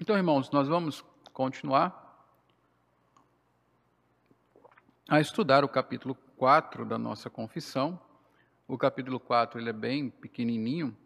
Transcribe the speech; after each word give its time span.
Então, 0.00 0.16
irmãos, 0.16 0.50
nós 0.50 0.66
vamos 0.66 1.04
continuar 1.32 2.26
a 5.08 5.20
estudar 5.20 5.62
o 5.62 5.68
capítulo 5.68 6.16
4 6.36 6.84
da 6.84 6.98
nossa 6.98 7.30
confissão. 7.30 7.96
O 8.66 8.76
capítulo 8.76 9.20
4 9.20 9.60
ele 9.60 9.70
é 9.70 9.72
bem 9.72 10.10
pequenininho, 10.10 10.96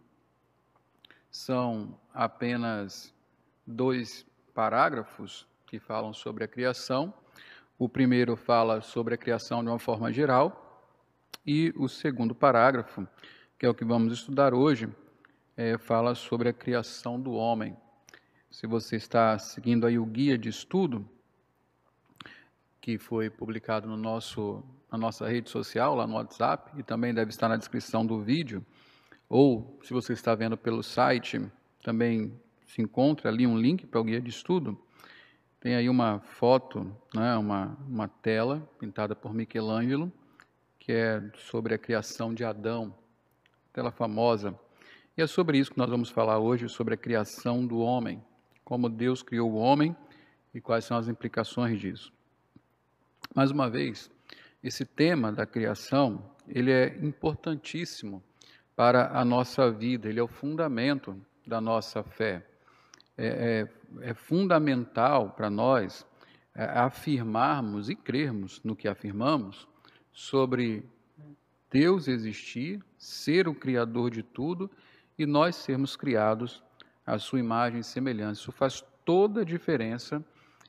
são 1.30 2.00
apenas 2.14 3.12
dois 3.66 4.24
parágrafos 4.54 5.46
que 5.66 5.78
falam 5.78 6.14
sobre 6.14 6.42
a 6.44 6.48
criação. 6.48 7.12
O 7.78 7.90
primeiro 7.90 8.36
fala 8.36 8.80
sobre 8.80 9.16
a 9.16 9.18
criação 9.18 9.62
de 9.62 9.68
uma 9.68 9.78
forma 9.78 10.10
geral, 10.10 10.82
e 11.46 11.74
o 11.76 11.88
segundo 11.88 12.34
parágrafo, 12.34 13.06
que 13.58 13.66
é 13.66 13.68
o 13.68 13.74
que 13.74 13.84
vamos 13.84 14.14
estudar 14.14 14.54
hoje, 14.54 14.88
é, 15.58 15.76
fala 15.76 16.14
sobre 16.14 16.48
a 16.48 16.54
criação 16.54 17.20
do 17.20 17.34
homem. 17.34 17.76
Se 18.56 18.66
você 18.66 18.96
está 18.96 19.38
seguindo 19.38 19.86
aí 19.86 19.98
o 19.98 20.06
guia 20.06 20.38
de 20.38 20.48
estudo, 20.48 21.06
que 22.80 22.96
foi 22.96 23.28
publicado 23.28 23.86
no 23.86 23.98
nosso, 23.98 24.64
na 24.90 24.96
nossa 24.96 25.28
rede 25.28 25.50
social, 25.50 25.94
lá 25.94 26.06
no 26.06 26.14
WhatsApp, 26.14 26.72
e 26.80 26.82
também 26.82 27.12
deve 27.12 27.28
estar 27.28 27.50
na 27.50 27.58
descrição 27.58 28.06
do 28.06 28.18
vídeo, 28.18 28.64
ou 29.28 29.78
se 29.82 29.92
você 29.92 30.14
está 30.14 30.34
vendo 30.34 30.56
pelo 30.56 30.82
site, 30.82 31.38
também 31.82 32.32
se 32.66 32.80
encontra 32.80 33.28
ali 33.28 33.46
um 33.46 33.58
link 33.58 33.86
para 33.86 34.00
o 34.00 34.04
guia 34.04 34.22
de 34.22 34.30
estudo. 34.30 34.80
Tem 35.60 35.74
aí 35.74 35.90
uma 35.90 36.20
foto, 36.20 36.90
né, 37.14 37.36
uma, 37.36 37.76
uma 37.86 38.08
tela 38.08 38.66
pintada 38.78 39.14
por 39.14 39.34
Michelangelo, 39.34 40.10
que 40.78 40.92
é 40.92 41.22
sobre 41.50 41.74
a 41.74 41.78
criação 41.78 42.32
de 42.32 42.42
Adão, 42.42 42.94
tela 43.70 43.90
famosa. 43.90 44.58
E 45.14 45.20
é 45.20 45.26
sobre 45.26 45.58
isso 45.58 45.72
que 45.72 45.78
nós 45.78 45.90
vamos 45.90 46.08
falar 46.08 46.38
hoje, 46.38 46.70
sobre 46.70 46.94
a 46.94 46.96
criação 46.96 47.66
do 47.66 47.80
homem, 47.80 48.24
como 48.66 48.88
Deus 48.88 49.22
criou 49.22 49.52
o 49.52 49.54
homem 49.54 49.96
e 50.52 50.60
quais 50.60 50.84
são 50.84 50.96
as 50.96 51.06
implicações 51.06 51.78
disso. 51.78 52.12
Mais 53.32 53.52
uma 53.52 53.70
vez, 53.70 54.10
esse 54.60 54.84
tema 54.84 55.30
da 55.30 55.46
criação, 55.46 56.34
ele 56.48 56.72
é 56.72 56.98
importantíssimo 57.00 58.20
para 58.74 59.16
a 59.16 59.24
nossa 59.24 59.70
vida, 59.70 60.08
ele 60.08 60.18
é 60.18 60.22
o 60.22 60.26
fundamento 60.26 61.16
da 61.46 61.60
nossa 61.60 62.02
fé. 62.02 62.44
É, 63.16 63.68
é, 64.02 64.10
é 64.10 64.14
fundamental 64.14 65.30
para 65.30 65.48
nós 65.48 66.04
é, 66.52 66.64
afirmarmos 66.64 67.88
e 67.88 67.94
crermos 67.94 68.60
no 68.64 68.74
que 68.74 68.88
afirmamos 68.88 69.68
sobre 70.12 70.84
Deus 71.70 72.08
existir, 72.08 72.82
ser 72.98 73.46
o 73.46 73.54
Criador 73.54 74.10
de 74.10 74.24
tudo 74.24 74.68
e 75.16 75.24
nós 75.24 75.54
sermos 75.54 75.94
criados 75.94 76.65
à 77.06 77.18
sua 77.18 77.38
imagem 77.38 77.80
e 77.80 77.84
semelhança. 77.84 78.40
Isso 78.40 78.52
faz 78.52 78.84
toda 79.04 79.42
a 79.42 79.44
diferença 79.44 80.24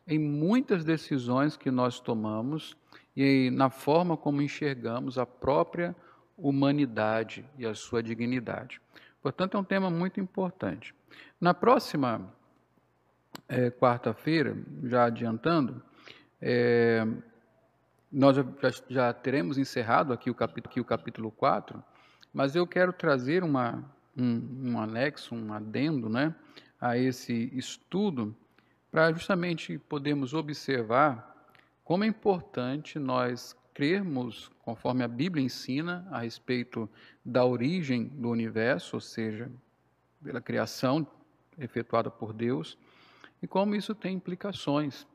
em 0.07 0.19
muitas 0.19 0.85
decisões 0.85 1.57
que 1.57 1.71
nós 1.71 1.99
tomamos 1.99 2.77
e 3.15 3.49
na 3.51 3.69
forma 3.69 4.15
como 4.15 4.41
enxergamos 4.41 5.17
a 5.17 5.25
própria 5.25 5.95
humanidade 6.37 7.43
e 7.57 7.65
a 7.65 7.73
sua 7.73 8.03
dignidade. 8.03 8.79
Portanto, 9.21 9.57
é 9.57 9.59
um 9.59 9.63
tema 9.63 9.89
muito 9.89 10.19
importante. 10.19 10.93
Na 11.41 11.53
próxima 11.53 12.31
é, 13.49 13.71
quarta-feira, 13.71 14.55
já 14.83 15.05
adiantando, 15.05 15.81
é, 16.41 17.05
nós 18.11 18.35
já, 18.35 18.45
já, 18.87 19.13
teremos 19.13 19.57
encerrado 19.57 20.13
aqui 20.13 20.29
o, 20.29 20.35
capítulo, 20.35 20.71
aqui 20.71 20.79
o 20.79 20.85
capítulo 20.85 21.31
4, 21.31 21.83
mas 22.33 22.55
eu 22.55 22.65
quero 22.67 22.93
trazer 22.93 23.43
uma, 23.43 23.83
um, 24.17 24.71
um 24.71 24.79
anexo, 24.79 25.35
um 25.35 25.53
adendo 25.53 26.09
né, 26.09 26.33
a 26.79 26.97
esse 26.97 27.51
estudo, 27.53 28.35
para 28.89 29.11
justamente 29.11 29.77
podermos 29.77 30.33
observar 30.33 31.35
como 31.83 32.03
é 32.03 32.07
importante 32.07 32.97
nós 32.99 33.55
crermos, 33.73 34.49
conforme 34.63 35.03
a 35.03 35.07
Bíblia 35.07 35.45
ensina, 35.45 36.07
a 36.09 36.21
respeito 36.21 36.89
da 37.23 37.45
origem 37.45 38.05
do 38.05 38.29
universo, 38.29 38.95
ou 38.95 38.99
seja, 38.99 39.51
pela 40.23 40.41
criação 40.41 41.05
efetuada 41.59 42.09
por 42.09 42.33
Deus, 42.33 42.77
e 43.41 43.47
como 43.47 43.75
isso 43.75 43.93
tem 43.93 44.15
implicações 44.15 45.05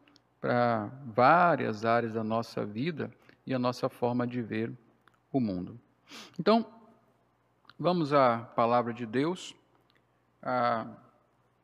para 0.41 0.91
várias 1.07 1.85
áreas 1.85 2.15
da 2.15 2.23
nossa 2.23 2.65
vida 2.65 3.11
e 3.47 3.53
a 3.53 3.59
nossa 3.59 3.89
forma 3.89 4.27
de 4.27 4.41
ver 4.41 4.73
o 5.33 5.41
mundo. 5.41 5.79
Então, 6.39 6.67
vamos 7.79 8.13
à 8.13 8.39
palavra 8.39 8.93
de 8.93 9.07
Deus, 9.07 9.55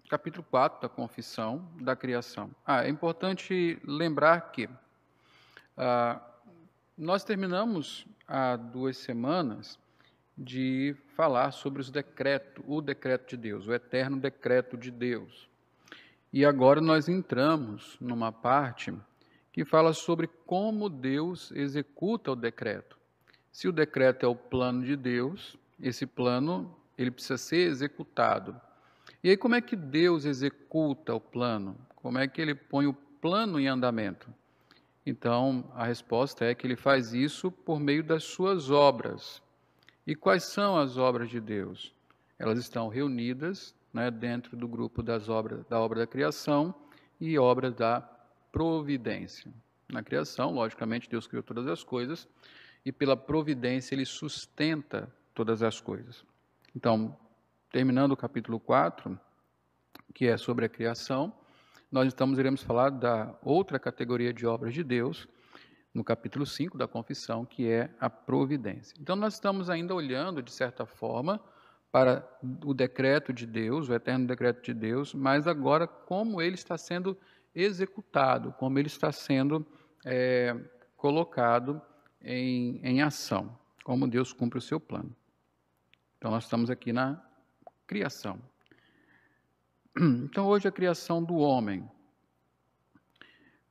capítulo 0.08 0.44
4 0.50 0.82
da 0.82 0.88
confissão 0.88 1.64
da 1.80 1.94
criação. 1.94 2.50
Ah, 2.66 2.84
é 2.84 2.88
importante 2.88 3.78
lembrar 3.84 4.52
que 4.52 4.68
ah, 5.76 6.20
nós 6.96 7.24
terminamos 7.24 8.06
há 8.26 8.56
duas 8.56 8.96
semanas 8.96 9.78
de 10.36 10.96
falar 11.14 11.50
sobre 11.50 11.80
os 11.80 11.90
decretos, 11.90 12.64
o 12.66 12.80
decreto 12.80 13.30
de 13.30 13.36
Deus, 13.36 13.66
o 13.66 13.74
eterno 13.74 14.18
decreto 14.18 14.76
de 14.76 14.90
Deus. 14.90 15.48
E 16.32 16.44
agora 16.44 16.80
nós 16.80 17.08
entramos 17.08 17.96
numa 18.00 18.30
parte 18.30 18.94
que 19.52 19.64
fala 19.64 19.92
sobre 19.92 20.28
como 20.46 20.88
Deus 20.88 21.50
executa 21.52 22.32
o 22.32 22.36
decreto. 22.36 22.96
Se 23.50 23.66
o 23.66 23.72
decreto 23.72 24.24
é 24.24 24.28
o 24.28 24.36
plano 24.36 24.84
de 24.84 24.94
Deus, 24.94 25.56
esse 25.80 26.06
plano 26.06 26.74
ele 26.96 27.10
precisa 27.10 27.38
ser 27.38 27.68
executado. 27.68 28.60
E 29.22 29.30
aí 29.30 29.36
como 29.36 29.54
é 29.54 29.60
que 29.60 29.76
Deus 29.76 30.24
executa 30.24 31.14
o 31.14 31.20
plano? 31.20 31.76
Como 31.96 32.18
é 32.18 32.26
que 32.28 32.40
ele 32.40 32.54
põe 32.54 32.86
o 32.86 32.94
plano 32.94 33.58
em 33.58 33.66
andamento? 33.66 34.32
Então, 35.04 35.64
a 35.74 35.86
resposta 35.86 36.44
é 36.44 36.54
que 36.54 36.66
ele 36.66 36.76
faz 36.76 37.14
isso 37.14 37.50
por 37.50 37.80
meio 37.80 38.04
das 38.04 38.24
suas 38.24 38.70
obras. 38.70 39.42
E 40.06 40.14
quais 40.14 40.44
são 40.44 40.76
as 40.76 40.98
obras 40.98 41.30
de 41.30 41.40
Deus? 41.40 41.94
Elas 42.38 42.58
estão 42.58 42.88
reunidas 42.88 43.74
né, 43.92 44.10
dentro 44.10 44.56
do 44.56 44.68
grupo 44.68 45.02
das 45.02 45.28
obras 45.28 45.64
da 45.66 45.80
obra 45.80 46.00
da 46.00 46.06
criação 46.06 46.74
e 47.20 47.38
obra 47.38 47.70
da 47.70 48.00
providência. 48.52 49.52
Na 49.88 50.02
criação, 50.02 50.52
logicamente, 50.52 51.08
Deus 51.08 51.26
criou 51.26 51.42
todas 51.42 51.66
as 51.66 51.82
coisas 51.82 52.28
e 52.84 52.92
pela 52.92 53.16
providência 53.16 53.94
ele 53.94 54.04
sustenta 54.04 55.12
todas 55.38 55.62
as 55.62 55.80
coisas. 55.80 56.24
Então, 56.74 57.16
terminando 57.70 58.10
o 58.10 58.16
capítulo 58.16 58.58
4, 58.58 59.16
que 60.12 60.26
é 60.26 60.36
sobre 60.36 60.66
a 60.66 60.68
criação, 60.68 61.32
nós 61.92 62.08
estamos 62.08 62.40
iremos 62.40 62.60
falar 62.60 62.90
da 62.90 63.38
outra 63.40 63.78
categoria 63.78 64.32
de 64.32 64.44
obras 64.44 64.74
de 64.74 64.82
Deus, 64.82 65.28
no 65.94 66.02
capítulo 66.02 66.44
5 66.44 66.76
da 66.76 66.88
confissão, 66.88 67.44
que 67.44 67.70
é 67.70 67.88
a 68.00 68.10
providência. 68.10 68.96
Então, 69.00 69.14
nós 69.14 69.34
estamos 69.34 69.70
ainda 69.70 69.94
olhando, 69.94 70.42
de 70.42 70.50
certa 70.50 70.84
forma, 70.84 71.40
para 71.92 72.28
o 72.64 72.74
decreto 72.74 73.32
de 73.32 73.46
Deus, 73.46 73.88
o 73.88 73.94
eterno 73.94 74.26
decreto 74.26 74.60
de 74.60 74.74
Deus, 74.74 75.14
mas 75.14 75.46
agora 75.46 75.86
como 75.86 76.42
ele 76.42 76.56
está 76.56 76.76
sendo 76.76 77.16
executado, 77.54 78.52
como 78.58 78.76
ele 78.76 78.88
está 78.88 79.12
sendo 79.12 79.64
é, 80.04 80.56
colocado 80.96 81.80
em, 82.20 82.80
em 82.82 83.02
ação, 83.02 83.56
como 83.84 84.08
Deus 84.08 84.32
cumpre 84.32 84.58
o 84.58 84.62
seu 84.62 84.80
plano. 84.80 85.14
Então, 86.18 86.30
nós 86.30 86.44
estamos 86.44 86.68
aqui 86.68 86.92
na 86.92 87.22
criação. 87.86 88.38
Então, 90.00 90.46
hoje 90.46 90.68
a 90.68 90.72
criação 90.72 91.24
do 91.24 91.36
homem. 91.36 91.88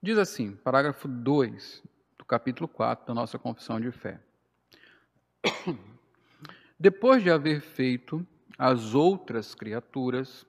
Diz 0.02 0.18
assim, 0.18 0.56
parágrafo 0.57 1.07
2 1.07 1.84
capítulo 2.28 2.68
4 2.68 3.07
da 3.07 3.13
nossa 3.13 3.40
confissão 3.40 3.80
de 3.80 3.90
fé. 3.90 4.19
Depois 6.78 7.24
de 7.24 7.31
haver 7.31 7.62
feito 7.62 8.25
as 8.57 8.94
outras 8.94 9.56
criaturas, 9.56 10.45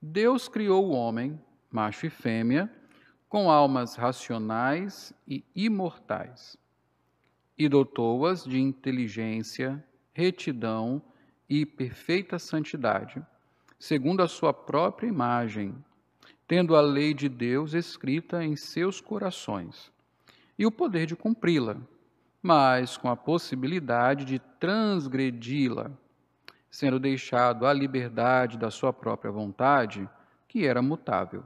Deus 0.00 0.48
criou 0.48 0.86
o 0.86 0.92
homem, 0.92 1.38
macho 1.70 2.06
e 2.06 2.10
fêmea, 2.10 2.72
com 3.28 3.50
almas 3.50 3.96
racionais 3.96 5.12
e 5.26 5.44
imortais, 5.54 6.56
e 7.58 7.68
dotou-as 7.68 8.44
de 8.44 8.60
inteligência, 8.60 9.84
retidão 10.14 11.02
e 11.48 11.64
perfeita 11.64 12.38
santidade, 12.38 13.22
segundo 13.78 14.22
a 14.22 14.28
sua 14.28 14.52
própria 14.52 15.06
imagem, 15.06 15.74
tendo 16.46 16.74
a 16.76 16.80
lei 16.80 17.14
de 17.14 17.28
Deus 17.28 17.74
escrita 17.74 18.44
em 18.44 18.56
seus 18.56 19.00
corações 19.00 19.92
e 20.58 20.66
o 20.66 20.72
poder 20.72 21.06
de 21.06 21.14
cumpri-la, 21.14 21.76
mas 22.42 22.96
com 22.96 23.08
a 23.08 23.16
possibilidade 23.16 24.24
de 24.24 24.38
transgredi-la, 24.38 25.90
sendo 26.70 26.98
deixado 26.98 27.66
à 27.66 27.72
liberdade 27.72 28.58
da 28.58 28.70
sua 28.70 28.92
própria 28.92 29.30
vontade, 29.30 30.08
que 30.48 30.66
era 30.66 30.82
mutável. 30.82 31.44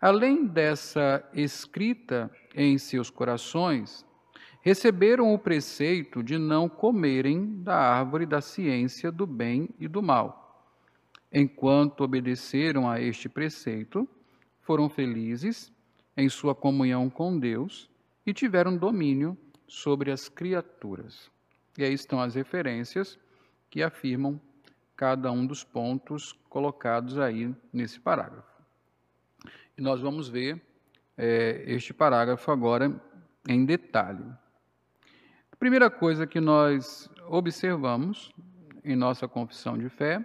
Além 0.00 0.46
dessa 0.46 1.26
escrita 1.32 2.30
em 2.54 2.76
seus 2.78 3.10
corações, 3.10 4.04
receberam 4.64 5.34
o 5.34 5.38
preceito 5.38 6.22
de 6.22 6.38
não 6.38 6.70
comerem 6.70 7.62
da 7.62 7.76
árvore 7.76 8.24
da 8.24 8.40
ciência 8.40 9.12
do 9.12 9.26
bem 9.26 9.68
e 9.78 9.86
do 9.86 10.02
mal. 10.02 10.40
enquanto 11.30 12.02
obedeceram 12.02 12.88
a 12.88 13.00
este 13.00 13.28
preceito, 13.28 14.08
foram 14.62 14.88
felizes 14.88 15.70
em 16.16 16.28
sua 16.28 16.54
comunhão 16.54 17.10
com 17.10 17.36
Deus 17.38 17.90
e 18.24 18.32
tiveram 18.32 18.76
domínio 18.76 19.36
sobre 19.66 20.12
as 20.12 20.28
criaturas. 20.28 21.28
E 21.76 21.82
aí 21.82 21.92
estão 21.92 22.20
as 22.20 22.36
referências 22.36 23.18
que 23.68 23.82
afirmam 23.82 24.40
cada 24.96 25.30
um 25.30 25.44
dos 25.44 25.64
pontos 25.64 26.32
colocados 26.48 27.18
aí 27.18 27.52
nesse 27.72 27.98
parágrafo. 27.98 28.62
E 29.76 29.82
nós 29.82 30.00
vamos 30.00 30.28
ver 30.28 30.62
é, 31.18 31.64
este 31.66 31.92
parágrafo 31.92 32.50
agora 32.50 32.94
em 33.48 33.66
detalhe. 33.66 34.24
A 35.54 35.56
primeira 35.56 35.88
coisa 35.88 36.26
que 36.26 36.40
nós 36.40 37.08
observamos 37.28 38.32
em 38.84 38.96
nossa 38.96 39.28
confissão 39.28 39.78
de 39.78 39.88
fé 39.88 40.22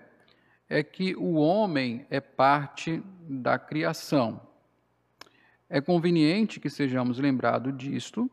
é 0.68 0.82
que 0.82 1.16
o 1.16 1.36
homem 1.36 2.04
é 2.10 2.20
parte 2.20 3.02
da 3.22 3.60
criação. 3.60 4.42
É 5.70 5.80
conveniente 5.80 6.60
que 6.60 6.68
sejamos 6.68 7.20
lembrados 7.20 7.78
disto 7.78 8.30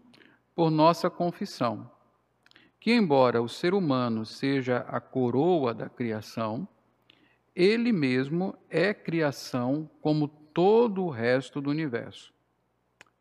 por 0.54 0.70
nossa 0.70 1.10
confissão, 1.10 1.88
que, 2.81 2.94
embora 2.94 3.42
o 3.42 3.49
ser 3.49 3.75
humano 3.75 4.25
seja 4.25 4.78
a 4.88 4.99
coroa 4.99 5.75
da 5.75 5.90
criação, 5.90 6.66
ele 7.54 7.92
mesmo 7.92 8.56
é 8.70 8.94
criação 8.94 9.88
como 10.00 10.28
todo 10.28 11.04
o 11.04 11.10
resto 11.10 11.60
do 11.60 11.69
universo. 11.69 12.32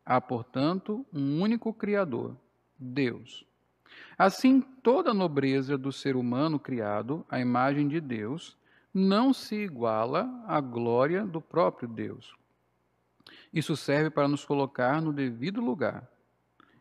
Há, 0.02 0.18
portanto, 0.18 1.04
um 1.12 1.42
único 1.42 1.74
Criador, 1.74 2.34
Deus. 2.78 3.46
Assim, 4.18 4.62
toda 4.82 5.10
a 5.10 5.14
nobreza 5.14 5.76
do 5.76 5.92
ser 5.92 6.16
humano 6.16 6.58
criado 6.58 7.24
à 7.28 7.38
imagem 7.38 7.86
de 7.86 8.00
Deus 8.00 8.56
não 8.92 9.32
se 9.32 9.56
iguala 9.56 10.26
à 10.46 10.58
glória 10.58 11.26
do 11.26 11.40
próprio 11.40 11.86
Deus. 11.86 12.34
Isso 13.52 13.76
serve 13.76 14.08
para 14.08 14.26
nos 14.26 14.44
colocar 14.44 15.02
no 15.02 15.12
devido 15.12 15.60
lugar. 15.60 16.08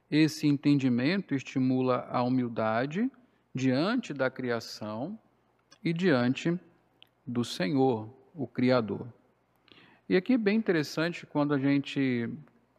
Esse 0.09 0.47
entendimento 0.47 1.35
estimula 1.35 2.07
a 2.09 2.23
humildade 2.23 3.11
diante 3.53 4.13
da 4.13 4.29
criação 4.29 5.19
e 5.83 5.91
diante 5.91 6.57
do 7.25 7.43
Senhor, 7.43 8.09
o 8.33 8.47
Criador. 8.47 9.07
E 10.07 10.15
aqui 10.15 10.33
é 10.33 10.37
bem 10.37 10.57
interessante 10.57 11.25
quando 11.25 11.53
a 11.53 11.59
gente 11.59 12.29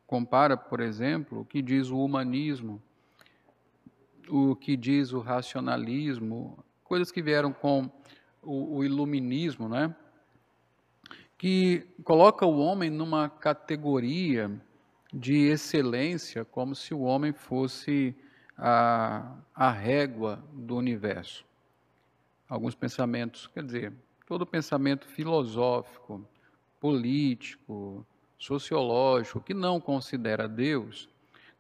compara, 0.06 0.56
por 0.56 0.81
exemplo, 0.81 1.41
o 1.41 1.44
que 1.44 1.61
diz 1.61 1.91
o 1.91 1.99
humanismo, 1.99 2.81
o 4.28 4.56
que 4.56 4.76
diz 4.76 5.12
o 5.12 5.20
racionalismo, 5.20 6.64
coisas 6.84 7.11
que 7.11 7.23
vieram 7.23 7.52
com 7.52 7.90
o, 8.43 8.78
o 8.78 8.84
iluminismo, 8.84 9.69
né? 9.69 9.94
que 11.38 11.87
coloca 12.02 12.46
o 12.46 12.58
homem 12.58 12.90
numa 12.90 13.28
categoria 13.28 14.50
de 15.12 15.49
excelência, 15.49 16.44
como 16.44 16.75
se 16.75 16.94
o 16.94 17.00
homem 17.00 17.32
fosse 17.32 18.14
a, 18.56 19.37
a 19.55 19.70
régua 19.70 20.43
do 20.52 20.76
universo. 20.76 21.44
Alguns 22.49 22.75
pensamentos, 22.75 23.46
quer 23.49 23.64
dizer, 23.64 23.93
todo 24.26 24.46
pensamento 24.46 25.06
filosófico, 25.06 26.26
político, 26.81 28.06
sociológico 28.38 29.40
que 29.40 29.55
não 29.55 29.81
considera 29.81 30.49
Deus, 30.49 31.08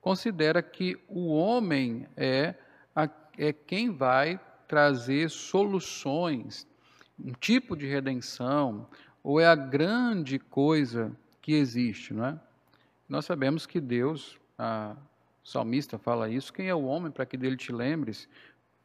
considera 0.06 0.62
que 0.62 0.96
o 1.08 1.34
homem 1.34 2.06
é, 2.16 2.54
a, 2.94 3.10
é 3.36 3.52
quem 3.52 3.90
vai 3.90 4.38
trazer 4.68 5.28
soluções, 5.28 6.64
um 7.18 7.32
tipo 7.32 7.76
de 7.76 7.88
redenção, 7.88 8.86
ou 9.20 9.40
é 9.40 9.46
a 9.48 9.56
grande 9.56 10.38
coisa 10.38 11.10
que 11.42 11.54
existe, 11.54 12.14
não 12.14 12.24
é? 12.24 12.40
Nós 13.08 13.24
sabemos 13.24 13.66
que 13.66 13.80
Deus, 13.80 14.38
a 14.56 14.94
salmista 15.42 15.98
fala 15.98 16.30
isso, 16.30 16.52
quem 16.52 16.68
é 16.68 16.74
o 16.74 16.84
homem 16.84 17.10
para 17.10 17.26
que 17.26 17.36
dele 17.36 17.56
te 17.56 17.72
lembres, 17.72 18.28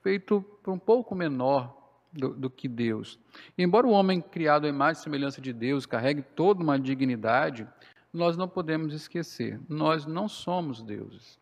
feito 0.02 0.42
por 0.64 0.74
um 0.74 0.80
pouco 0.80 1.14
menor 1.14 1.78
do, 2.12 2.30
do, 2.30 2.50
que 2.50 2.68
Deus. 2.68 3.20
E 3.56 3.62
embora 3.62 3.86
o 3.86 3.92
homem 3.92 4.20
criado 4.22 4.66
à 4.66 4.70
imagem 4.70 5.00
e 5.00 5.04
semelhança 5.04 5.40
de 5.40 5.54
Deus 5.54 5.86
carregue 5.86 6.24
toda 6.24 6.64
uma 6.64 6.80
dignidade, 6.80 7.68
nós 8.14 8.36
não 8.36 8.48
podemos 8.48 8.94
esquecer, 8.94 9.60
nós 9.70 10.06
não 10.06 10.28
somos 10.28 10.82
deuses. 10.82 11.40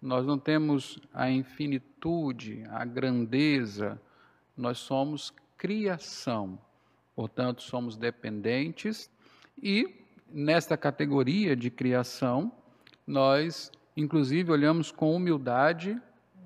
Nós 0.00 0.26
não 0.26 0.38
temos 0.38 0.98
a 1.12 1.30
infinitude, 1.30 2.64
a 2.70 2.84
grandeza, 2.84 4.00
nós 4.56 4.78
somos 4.78 5.32
criação. 5.56 6.58
Portanto, 7.14 7.62
somos 7.62 7.96
dependentes 7.96 9.10
e 9.60 10.04
nesta 10.30 10.76
categoria 10.76 11.56
de 11.56 11.70
criação, 11.70 12.52
nós 13.06 13.70
inclusive 13.96 14.52
olhamos 14.52 14.90
com 14.90 15.14
humildade 15.14 16.00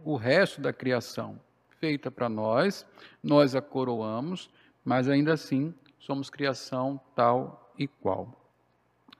o 0.05 0.17
resto 0.17 0.61
da 0.61 0.73
criação 0.73 1.39
feita 1.81 2.11
para 2.11 2.29
nós, 2.29 2.87
nós 3.23 3.57
a 3.57 3.63
coroamos, 3.63 4.51
mas 4.85 5.09
ainda 5.09 5.33
assim 5.33 5.75
somos 5.99 6.29
criação 6.29 7.01
tal 7.17 7.75
e 7.79 7.89
qual. 7.89 8.40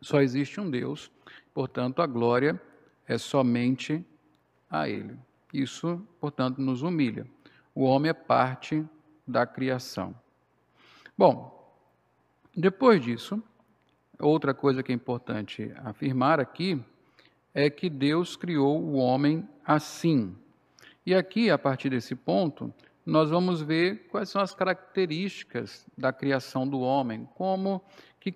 Só 0.01 0.21
existe 0.21 0.61
um 0.61 0.71
Deus, 0.71 1.11
portanto, 1.53 2.01
a 2.01 2.07
glória 2.07 2.61
é 3.07 3.19
somente 3.19 4.05
a 4.71 4.89
Ele. 4.89 5.19
Isso, 5.53 6.01
portanto, 6.21 6.61
nos 6.61 6.83
humilha. 6.83 7.27
O 7.75 7.85
homem 7.85 8.11
é 8.11 8.15
parte 8.15 8.85
da 9.27 9.47
criação. 9.47 10.15
Bom, 11.17 11.61
depois 12.57 13.03
disso, 13.03 13.43
outra 14.19 14.55
coisa 14.55 14.83
que 14.83 14.93
é 14.93 14.95
importante 14.95 15.73
afirmar 15.77 16.41
aqui 16.41 16.83
é 17.53 17.69
que 17.69 17.91
Deus 17.91 18.37
criou 18.37 18.81
o 18.81 18.95
homem 18.95 19.47
assim. 19.65 20.37
E 21.05 21.15
aqui, 21.15 21.51
a 21.51 21.59
partir 21.59 21.91
desse 21.91 22.15
ponto, 22.15 22.73
nós 23.05 23.31
vamos 23.31 23.61
ver 23.63 24.07
quais 24.09 24.29
são 24.29 24.41
as 24.41 24.55
características 24.55 25.87
da 25.97 26.13
criação 26.13 26.69
do 26.69 26.81
homem, 26.81 27.29
como 27.35 27.83
que, 28.21 28.33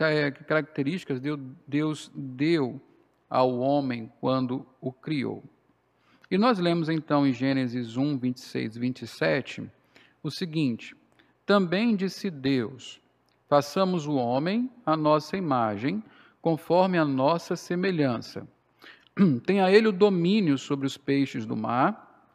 é, 0.00 0.30
características 0.30 1.20
Deus 1.66 2.12
deu 2.14 2.80
ao 3.28 3.58
homem 3.58 4.12
quando 4.20 4.66
o 4.80 4.92
criou. 4.92 5.42
E 6.30 6.36
nós 6.36 6.58
lemos 6.58 6.90
então 6.90 7.26
em 7.26 7.32
Gênesis 7.32 7.96
1, 7.96 8.18
26 8.18 8.76
e 8.76 8.78
27 8.78 9.70
o 10.22 10.30
seguinte: 10.30 10.94
Também 11.46 11.96
disse 11.96 12.30
Deus: 12.30 13.00
Façamos 13.48 14.06
o 14.06 14.14
homem 14.14 14.70
à 14.84 14.96
nossa 14.96 15.36
imagem, 15.36 16.02
conforme 16.40 16.98
a 16.98 17.04
nossa 17.04 17.56
semelhança. 17.56 18.46
Tenha 19.44 19.70
ele 19.70 19.88
o 19.88 19.92
domínio 19.92 20.56
sobre 20.56 20.86
os 20.86 20.96
peixes 20.96 21.44
do 21.44 21.56
mar, 21.56 22.30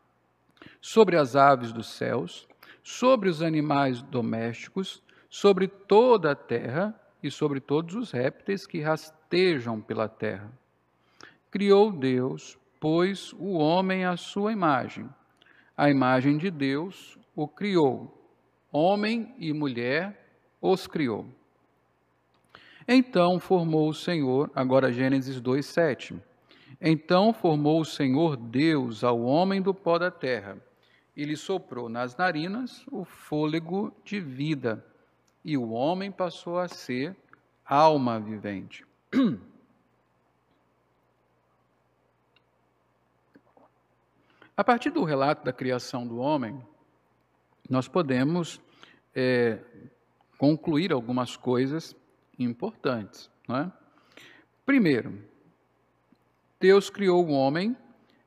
sobre 0.81 1.15
as 1.15 1.35
aves 1.35 1.71
dos 1.71 1.87
céus, 1.87 2.47
sobre 2.83 3.29
os 3.29 3.41
animais 3.41 4.01
domésticos, 4.01 5.01
sobre 5.29 5.67
toda 5.67 6.31
a 6.31 6.35
terra 6.35 6.99
e 7.21 7.29
sobre 7.29 7.59
todos 7.59 7.95
os 7.95 8.11
répteis 8.11 8.65
que 8.65 8.79
rastejam 8.79 9.81
pela 9.81 10.07
terra. 10.07 10.51
Criou 11.51 11.91
Deus, 11.91 12.57
pois, 12.79 13.33
o 13.33 13.53
homem 13.53 14.05
à 14.05 14.15
sua 14.15 14.51
imagem. 14.51 15.09
A 15.75 15.89
imagem 15.89 16.37
de 16.37 16.49
Deus 16.49 17.17
o 17.35 17.47
criou. 17.47 18.13
Homem 18.71 19.33
e 19.37 19.53
mulher 19.53 20.27
os 20.61 20.87
criou. 20.87 21.25
Então 22.87 23.39
formou 23.39 23.89
o 23.89 23.93
Senhor, 23.93 24.49
agora 24.55 24.91
Gênesis 24.91 25.41
2:7. 25.41 26.19
Então 26.79 27.33
formou 27.33 27.81
o 27.81 27.85
Senhor 27.85 28.37
Deus 28.37 29.03
ao 29.03 29.21
homem 29.21 29.61
do 29.61 29.73
pó 29.73 29.97
da 29.97 30.09
terra, 30.09 30.57
e 31.15 31.23
lhe 31.25 31.35
soprou 31.35 31.89
nas 31.89 32.15
narinas 32.15 32.85
o 32.91 33.03
fôlego 33.03 33.93
de 34.05 34.19
vida, 34.19 34.85
e 35.47 35.57
o 35.57 35.69
homem 35.69 36.11
passou 36.11 36.59
a 36.59 36.67
ser 36.67 37.15
alma 37.65 38.19
vivente. 38.19 38.85
A 44.57 44.63
partir 44.63 44.89
do 44.89 45.05
relato 45.05 45.45
da 45.45 45.53
criação 45.53 46.05
do 46.05 46.17
homem, 46.17 46.61
nós 47.69 47.87
podemos 47.87 48.59
é, 49.15 49.59
concluir 50.37 50.91
algumas 50.91 51.37
coisas 51.37 51.95
importantes. 52.37 53.29
É? 53.49 53.71
Primeiro, 54.65 55.17
Deus 56.59 56.89
criou 56.89 57.25
o 57.25 57.31
homem 57.31 57.73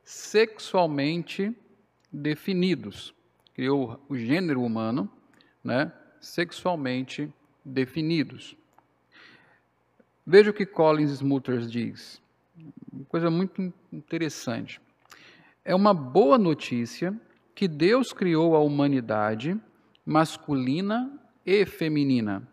sexualmente 0.02 1.54
definidos, 2.10 3.14
criou 3.52 4.02
o 4.08 4.16
gênero 4.16 4.62
humano, 4.62 5.06
né, 5.62 5.92
sexualmente 6.20 7.32
definidos. 7.64 8.56
Veja 10.26 10.50
o 10.50 10.54
que 10.54 10.66
Collins 10.66 11.10
Smulders 11.12 11.70
diz, 11.70 12.22
uma 12.92 13.04
coisa 13.06 13.30
muito 13.30 13.72
interessante. 13.92 14.80
É 15.64 15.74
uma 15.74 15.94
boa 15.94 16.38
notícia 16.38 17.18
que 17.54 17.66
Deus 17.66 18.12
criou 18.12 18.54
a 18.54 18.60
humanidade 18.60 19.58
masculina 20.04 21.12
e 21.44 21.64
feminina. 21.64 22.46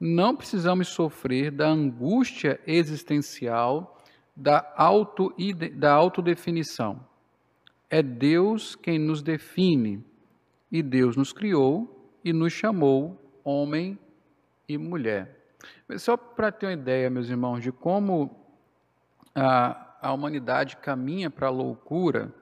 Não 0.00 0.34
precisamos 0.34 0.88
sofrer 0.88 1.50
da 1.50 1.68
angústia 1.68 2.60
existencial 2.66 3.98
da, 4.34 4.72
auto, 4.76 5.34
da 5.74 5.92
autodefinição. 5.92 7.04
É 7.90 8.02
Deus 8.02 8.76
quem 8.76 8.98
nos 8.98 9.22
define, 9.22 10.04
e 10.70 10.82
Deus 10.82 11.16
nos 11.16 11.32
criou 11.32 11.97
e 12.24 12.32
nos 12.32 12.52
chamou 12.52 13.20
homem 13.44 13.98
e 14.68 14.76
mulher. 14.76 15.38
Só 15.96 16.16
para 16.16 16.52
ter 16.52 16.66
uma 16.66 16.72
ideia, 16.72 17.10
meus 17.10 17.28
irmãos, 17.28 17.60
de 17.62 17.72
como 17.72 18.30
a, 19.34 19.96
a 20.00 20.12
humanidade 20.12 20.76
caminha 20.76 21.30
para 21.30 21.48
a 21.48 21.50
loucura 21.50 22.32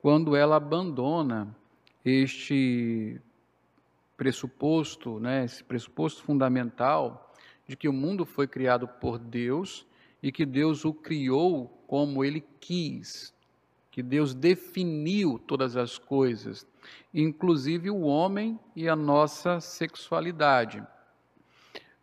quando 0.00 0.34
ela 0.34 0.56
abandona 0.56 1.54
este 2.04 3.20
pressuposto, 4.16 5.20
né, 5.20 5.44
esse 5.44 5.62
pressuposto 5.62 6.22
fundamental 6.22 7.34
de 7.66 7.76
que 7.76 7.88
o 7.88 7.92
mundo 7.92 8.24
foi 8.24 8.46
criado 8.46 8.88
por 8.88 9.18
Deus 9.18 9.86
e 10.22 10.32
que 10.32 10.44
Deus 10.44 10.84
o 10.84 10.92
criou 10.92 11.68
como 11.86 12.24
ele 12.24 12.44
quis, 12.60 13.34
que 13.90 14.02
Deus 14.02 14.34
definiu 14.34 15.38
todas 15.38 15.76
as 15.76 15.98
coisas, 15.98 16.66
inclusive 17.12 17.90
o 17.90 18.02
homem 18.02 18.58
e 18.74 18.88
a 18.88 18.94
nossa 18.94 19.60
sexualidade. 19.60 20.82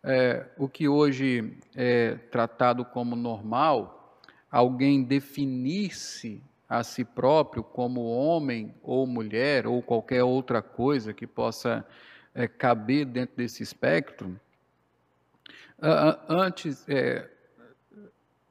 É, 0.02 0.46
o 0.56 0.68
que 0.68 0.86
hoje 0.86 1.58
é 1.74 2.14
tratado 2.30 2.84
como 2.84 3.16
normal, 3.16 4.20
alguém 4.50 5.02
definir-se 5.02 6.42
a 6.68 6.84
si 6.84 7.04
próprio 7.04 7.62
como 7.62 8.04
homem 8.04 8.74
ou 8.82 9.06
mulher 9.06 9.66
ou 9.66 9.82
qualquer 9.82 10.22
outra 10.22 10.60
coisa 10.60 11.14
que 11.14 11.26
possa 11.26 11.86
é, 12.34 12.46
caber 12.46 13.06
dentro 13.06 13.36
desse 13.36 13.62
espectro, 13.62 14.38
antes, 16.28 16.86
é, 16.88 17.28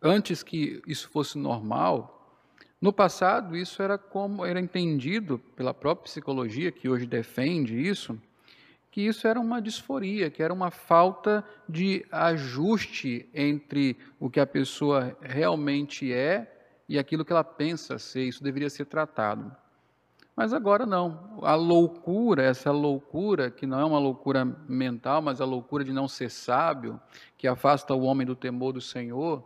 antes 0.02 0.42
que 0.44 0.82
isso 0.88 1.10
fosse 1.10 1.38
normal, 1.38 2.17
no 2.88 2.94
passado 2.94 3.58
isso 3.58 3.84
era 3.84 3.98
como 3.98 4.46
era 4.46 4.62
entendido 4.62 5.40
pela 5.58 5.74
própria 5.74 6.06
psicologia 6.06 6.72
que 6.72 6.88
hoje 6.88 7.06
defende 7.06 7.78
isso, 7.78 8.18
que 8.90 9.02
isso 9.02 9.28
era 9.28 9.38
uma 9.38 9.62
disforia, 9.62 10.30
que 10.32 10.42
era 10.42 10.54
uma 10.54 10.72
falta 10.72 11.44
de 11.68 12.06
ajuste 12.10 13.28
entre 13.34 13.98
o 14.18 14.30
que 14.30 14.40
a 14.40 14.48
pessoa 14.48 15.18
realmente 15.20 16.14
é 16.14 16.50
e 16.88 16.98
aquilo 16.98 17.26
que 17.26 17.34
ela 17.34 17.44
pensa 17.44 18.00
ser, 18.00 18.24
isso 18.24 18.42
deveria 18.42 18.70
ser 18.70 18.86
tratado. 18.86 19.54
Mas 20.34 20.54
agora 20.54 20.86
não. 20.86 21.40
A 21.42 21.56
loucura, 21.56 22.42
essa 22.42 22.72
loucura, 22.72 23.52
que 23.52 23.66
não 23.66 23.82
é 23.82 23.84
uma 23.84 24.00
loucura 24.00 24.46
mental, 24.66 25.22
mas 25.22 25.42
a 25.42 25.46
loucura 25.46 25.84
de 25.84 25.92
não 25.92 26.08
ser 26.08 26.32
sábio, 26.32 26.98
que 27.38 27.50
afasta 27.50 27.94
o 27.94 28.04
homem 28.04 28.26
do 28.26 28.36
temor 28.36 28.72
do 28.72 28.80
Senhor, 28.80 29.44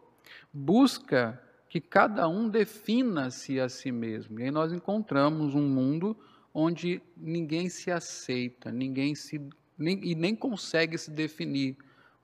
busca 0.53 1.41
que 1.71 1.79
cada 1.79 2.27
um 2.27 2.49
defina-se 2.49 3.57
a 3.57 3.69
si 3.69 3.93
mesmo. 3.93 4.37
E 4.37 4.43
aí 4.43 4.51
nós 4.51 4.73
encontramos 4.73 5.55
um 5.55 5.65
mundo 5.69 6.17
onde 6.53 7.01
ninguém 7.15 7.69
se 7.69 7.89
aceita, 7.89 8.69
ninguém 8.69 9.15
se 9.15 9.39
nem, 9.77 9.97
e 10.03 10.13
nem 10.13 10.35
consegue 10.35 10.97
se 10.97 11.09
definir, 11.09 11.77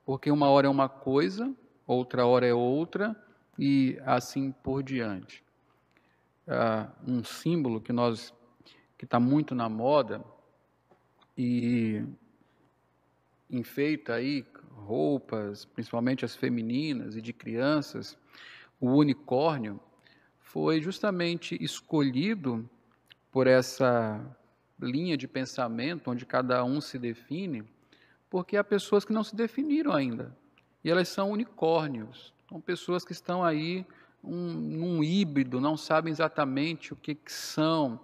porque 0.06 0.30
uma 0.30 0.50
hora 0.50 0.68
é 0.68 0.70
uma 0.70 0.89
coisa, 0.89 1.56
outra 1.88 2.25
hora 2.25 2.46
é 2.46 2.54
outra, 2.54 3.16
e 3.58 3.98
assim 4.06 4.51
por 4.51 4.84
diante. 4.84 5.42
Uh, 6.46 7.10
um 7.10 7.24
símbolo 7.24 7.80
que 7.80 7.94
nós 7.94 8.34
que 8.98 9.06
está 9.06 9.18
muito 9.18 9.56
na 9.56 9.70
moda 9.70 10.22
e 11.38 12.04
enfeita 13.50 14.16
aí 14.16 14.46
roupas, 14.74 15.63
principalmente 15.63 16.25
as 16.25 16.36
femininas 16.36 17.16
e 17.16 17.22
de 17.22 17.32
crianças, 17.32 18.18
o 18.79 18.91
unicórnio 18.91 19.79
foi 20.39 20.79
justamente 20.81 21.57
escolhido 21.62 22.69
por 23.31 23.48
essa 23.48 24.24
linha 24.79 25.17
de 25.17 25.27
pensamento 25.27 26.10
onde 26.10 26.25
cada 26.25 26.63
um 26.63 26.79
se 26.79 26.98
define, 26.98 27.63
porque 28.29 28.57
há 28.57 28.63
pessoas 28.63 29.03
que 29.03 29.13
não 29.13 29.24
se 29.24 29.36
definiram 29.36 29.93
ainda 29.93 30.36
e 30.88 30.89
elas 30.89 31.10
são 31.10 31.31
unicórnios. 31.31 32.34
São 32.48 32.62
pessoas 32.62 33.03
que 33.03 33.12
estão 33.12 33.43
aí 33.43 33.86
um, 34.24 34.53
num 34.53 35.03
híbrido, 35.03 35.60
não 35.60 35.75
sabem 35.75 36.12
exatamente 36.12 36.93
o 36.93 36.96
que, 36.96 37.13
que 37.13 37.31
são. 37.31 38.00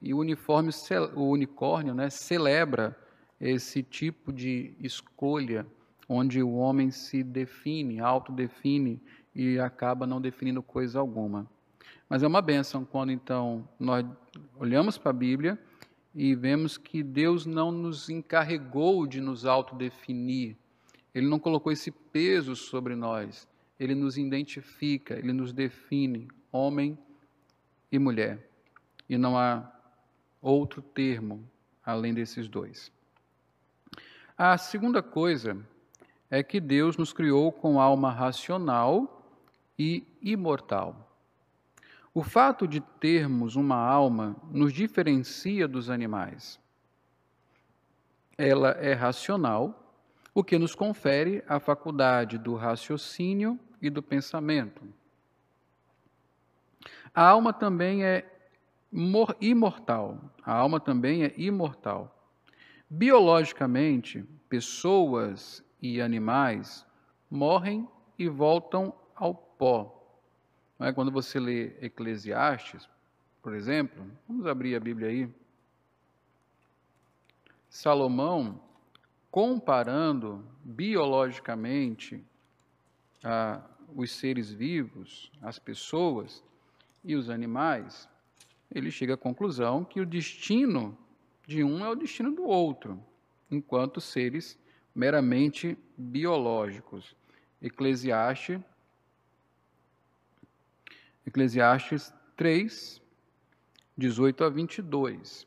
E 0.00 0.14
o, 0.14 0.18
uniforme, 0.18 0.70
o 1.14 1.28
unicórnio 1.28 1.94
né, 1.94 2.08
celebra 2.08 2.96
esse 3.38 3.82
tipo 3.82 4.32
de 4.32 4.74
escolha, 4.80 5.66
onde 6.08 6.42
o 6.42 6.54
homem 6.54 6.90
se 6.90 7.22
define, 7.22 8.00
autodefine 8.00 8.98
e 9.34 9.58
acaba 9.58 10.06
não 10.06 10.20
definindo 10.20 10.62
coisa 10.62 10.98
alguma. 10.98 11.46
Mas 12.08 12.22
é 12.22 12.26
uma 12.26 12.42
benção 12.42 12.84
quando 12.84 13.12
então 13.12 13.66
nós 13.78 14.04
olhamos 14.58 14.98
para 14.98 15.10
a 15.10 15.14
Bíblia 15.14 15.58
e 16.14 16.34
vemos 16.34 16.76
que 16.76 17.02
Deus 17.02 17.46
não 17.46 17.72
nos 17.72 18.10
encarregou 18.10 19.06
de 19.06 19.20
nos 19.20 19.46
autodefinir, 19.46 20.56
Ele 21.14 21.26
não 21.26 21.38
colocou 21.38 21.72
esse 21.72 21.90
peso 21.90 22.54
sobre 22.54 22.94
nós 22.94 23.48
ele 23.82 23.96
nos 23.96 24.16
identifica, 24.16 25.14
ele 25.14 25.32
nos 25.32 25.52
define, 25.52 26.28
homem 26.52 26.96
e 27.90 27.98
mulher. 27.98 28.48
E 29.08 29.18
não 29.18 29.36
há 29.36 29.70
outro 30.40 30.80
termo 30.80 31.44
além 31.84 32.14
desses 32.14 32.48
dois. 32.48 32.92
A 34.38 34.56
segunda 34.56 35.02
coisa 35.02 35.58
é 36.30 36.42
que 36.44 36.60
Deus 36.60 36.96
nos 36.96 37.12
criou 37.12 37.50
com 37.50 37.80
alma 37.80 38.12
racional 38.12 39.21
e 39.78 40.06
imortal. 40.20 41.08
O 42.14 42.22
fato 42.22 42.68
de 42.68 42.80
termos 42.80 43.56
uma 43.56 43.76
alma 43.76 44.36
nos 44.50 44.72
diferencia 44.72 45.66
dos 45.66 45.88
animais. 45.88 46.60
Ela 48.36 48.70
é 48.72 48.92
racional, 48.92 49.96
o 50.34 50.44
que 50.44 50.58
nos 50.58 50.74
confere 50.74 51.42
a 51.46 51.58
faculdade 51.58 52.38
do 52.38 52.54
raciocínio 52.54 53.58
e 53.80 53.88
do 53.88 54.02
pensamento. 54.02 54.82
A 57.14 57.28
alma 57.28 57.52
também 57.52 58.04
é 58.04 58.26
imortal. 59.40 60.18
A 60.44 60.52
alma 60.52 60.80
também 60.80 61.24
é 61.24 61.32
imortal. 61.36 62.30
Biologicamente, 62.88 64.24
pessoas 64.48 65.64
e 65.80 66.00
animais 66.00 66.86
morrem 67.30 67.88
e 68.18 68.28
voltam 68.28 68.94
ao 69.14 69.34
pó. 69.62 69.96
Não 70.76 70.88
é? 70.88 70.92
Quando 70.92 71.12
você 71.12 71.38
lê 71.38 71.72
Eclesiastes, 71.80 72.88
por 73.40 73.54
exemplo, 73.54 74.04
vamos 74.26 74.44
abrir 74.44 74.74
a 74.74 74.80
Bíblia 74.80 75.08
aí. 75.08 75.28
Salomão, 77.70 78.60
comparando 79.30 80.44
biologicamente 80.64 82.20
a 83.22 83.62
os 83.94 84.10
seres 84.10 84.50
vivos, 84.50 85.30
as 85.40 85.60
pessoas 85.60 86.42
e 87.04 87.14
os 87.14 87.30
animais, 87.30 88.08
ele 88.74 88.90
chega 88.90 89.14
à 89.14 89.18
conclusão 89.18 89.84
que 89.84 90.00
o 90.00 90.06
destino 90.06 90.98
de 91.46 91.62
um 91.62 91.84
é 91.84 91.88
o 91.88 91.94
destino 91.94 92.32
do 92.32 92.42
outro, 92.42 92.98
enquanto 93.48 94.00
seres 94.00 94.58
meramente 94.92 95.78
biológicos. 95.96 97.14
Eclesiastes, 97.60 98.58
Eclesiastes 101.26 102.12
3, 102.36 103.00
18 103.96 104.44
a 104.44 104.48
22. 104.48 105.46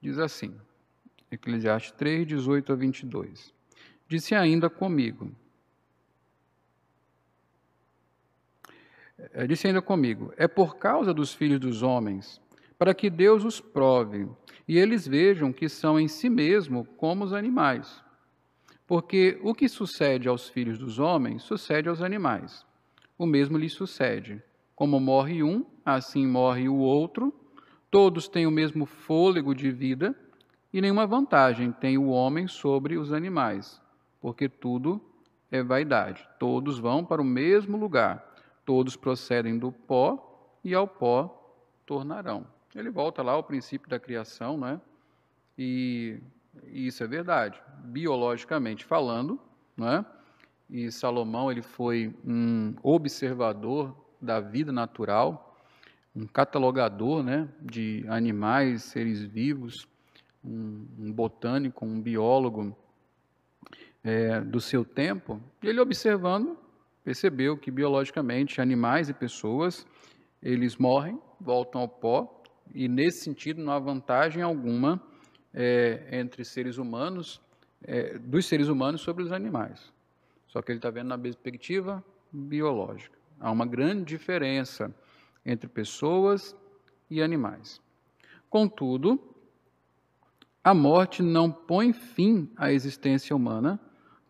Diz 0.00 0.18
assim, 0.18 0.58
Eclesiastes 1.30 1.92
3, 1.92 2.26
18 2.26 2.72
a 2.72 2.76
22. 2.76 3.54
Disse 4.08 4.34
ainda 4.34 4.70
comigo, 4.70 5.30
é, 9.32 9.46
disse 9.46 9.66
ainda 9.66 9.82
comigo, 9.82 10.32
é 10.36 10.48
por 10.48 10.76
causa 10.76 11.12
dos 11.12 11.32
filhos 11.34 11.60
dos 11.60 11.82
homens, 11.82 12.40
para 12.78 12.94
que 12.94 13.10
Deus 13.10 13.44
os 13.44 13.60
prove, 13.60 14.26
e 14.70 14.78
eles 14.78 15.06
vejam 15.06 15.52
que 15.52 15.68
são 15.68 15.98
em 15.98 16.06
si 16.06 16.30
mesmo 16.30 16.84
como 16.96 17.24
os 17.24 17.32
animais. 17.32 18.02
Porque 18.86 19.38
o 19.42 19.54
que 19.54 19.68
sucede 19.68 20.28
aos 20.28 20.48
filhos 20.48 20.78
dos 20.78 20.98
homens, 20.98 21.42
sucede 21.42 21.88
aos 21.88 22.00
animais. 22.00 22.64
O 23.18 23.26
mesmo 23.26 23.58
lhes 23.58 23.72
sucede. 23.72 24.42
Como 24.74 25.00
morre 25.00 25.42
um, 25.42 25.66
assim 25.84 26.26
morre 26.26 26.68
o 26.68 26.76
outro, 26.76 27.34
Todos 27.90 28.28
têm 28.28 28.46
o 28.46 28.52
mesmo 28.52 28.86
fôlego 28.86 29.52
de 29.52 29.72
vida 29.72 30.14
e 30.72 30.80
nenhuma 30.80 31.08
vantagem 31.08 31.72
tem 31.72 31.98
o 31.98 32.08
homem 32.08 32.46
sobre 32.46 32.96
os 32.96 33.12
animais, 33.12 33.82
porque 34.20 34.48
tudo 34.48 35.00
é 35.50 35.60
vaidade. 35.60 36.26
Todos 36.38 36.78
vão 36.78 37.04
para 37.04 37.20
o 37.20 37.24
mesmo 37.24 37.76
lugar, 37.76 38.24
todos 38.64 38.94
procedem 38.94 39.58
do 39.58 39.72
pó 39.72 40.54
e 40.62 40.72
ao 40.72 40.86
pó 40.86 41.58
tornarão. 41.84 42.46
Ele 42.74 42.90
volta 42.90 43.22
lá 43.22 43.32
ao 43.32 43.42
princípio 43.42 43.88
da 43.88 43.98
criação, 43.98 44.56
né? 44.56 44.80
E, 45.58 46.18
e 46.66 46.86
isso 46.86 47.02
é 47.02 47.06
verdade, 47.06 47.60
biologicamente 47.84 48.84
falando, 48.84 49.40
né? 49.76 50.04
E 50.68 50.90
Salomão 50.92 51.50
ele 51.50 51.62
foi 51.62 52.14
um 52.24 52.74
observador 52.82 53.94
da 54.20 54.38
vida 54.38 54.70
natural, 54.70 55.56
um 56.14 56.26
catalogador, 56.26 57.22
né, 57.24 57.48
de 57.60 58.04
animais, 58.08 58.84
seres 58.84 59.22
vivos, 59.22 59.88
um, 60.44 60.86
um 60.98 61.12
botânico, 61.12 61.84
um 61.84 62.00
biólogo 62.00 62.76
é, 64.04 64.40
do 64.40 64.60
seu 64.60 64.84
tempo. 64.84 65.40
E 65.62 65.68
ele 65.68 65.80
observando 65.80 66.56
percebeu 67.02 67.56
que 67.56 67.70
biologicamente 67.70 68.60
animais 68.60 69.08
e 69.08 69.14
pessoas 69.14 69.86
eles 70.40 70.76
morrem, 70.76 71.20
voltam 71.40 71.80
ao 71.80 71.88
pó 71.88 72.39
e 72.74 72.88
nesse 72.88 73.24
sentido 73.24 73.62
não 73.62 73.72
há 73.72 73.78
vantagem 73.78 74.42
alguma 74.42 75.02
é, 75.52 76.08
entre 76.12 76.44
seres 76.44 76.78
humanos 76.78 77.40
é, 77.82 78.18
dos 78.18 78.46
seres 78.46 78.68
humanos 78.68 79.00
sobre 79.00 79.22
os 79.22 79.32
animais. 79.32 79.92
Só 80.48 80.60
que 80.60 80.72
ele 80.72 80.78
está 80.78 80.90
vendo 80.90 81.08
na 81.08 81.18
perspectiva 81.18 82.04
biológica. 82.32 83.18
Há 83.38 83.50
uma 83.50 83.66
grande 83.66 84.04
diferença 84.04 84.94
entre 85.44 85.68
pessoas 85.68 86.54
e 87.08 87.22
animais. 87.22 87.80
Contudo, 88.48 89.18
a 90.62 90.74
morte 90.74 91.22
não 91.22 91.50
põe 91.50 91.92
fim 91.92 92.50
à 92.56 92.72
existência 92.72 93.34
humana, 93.34 93.80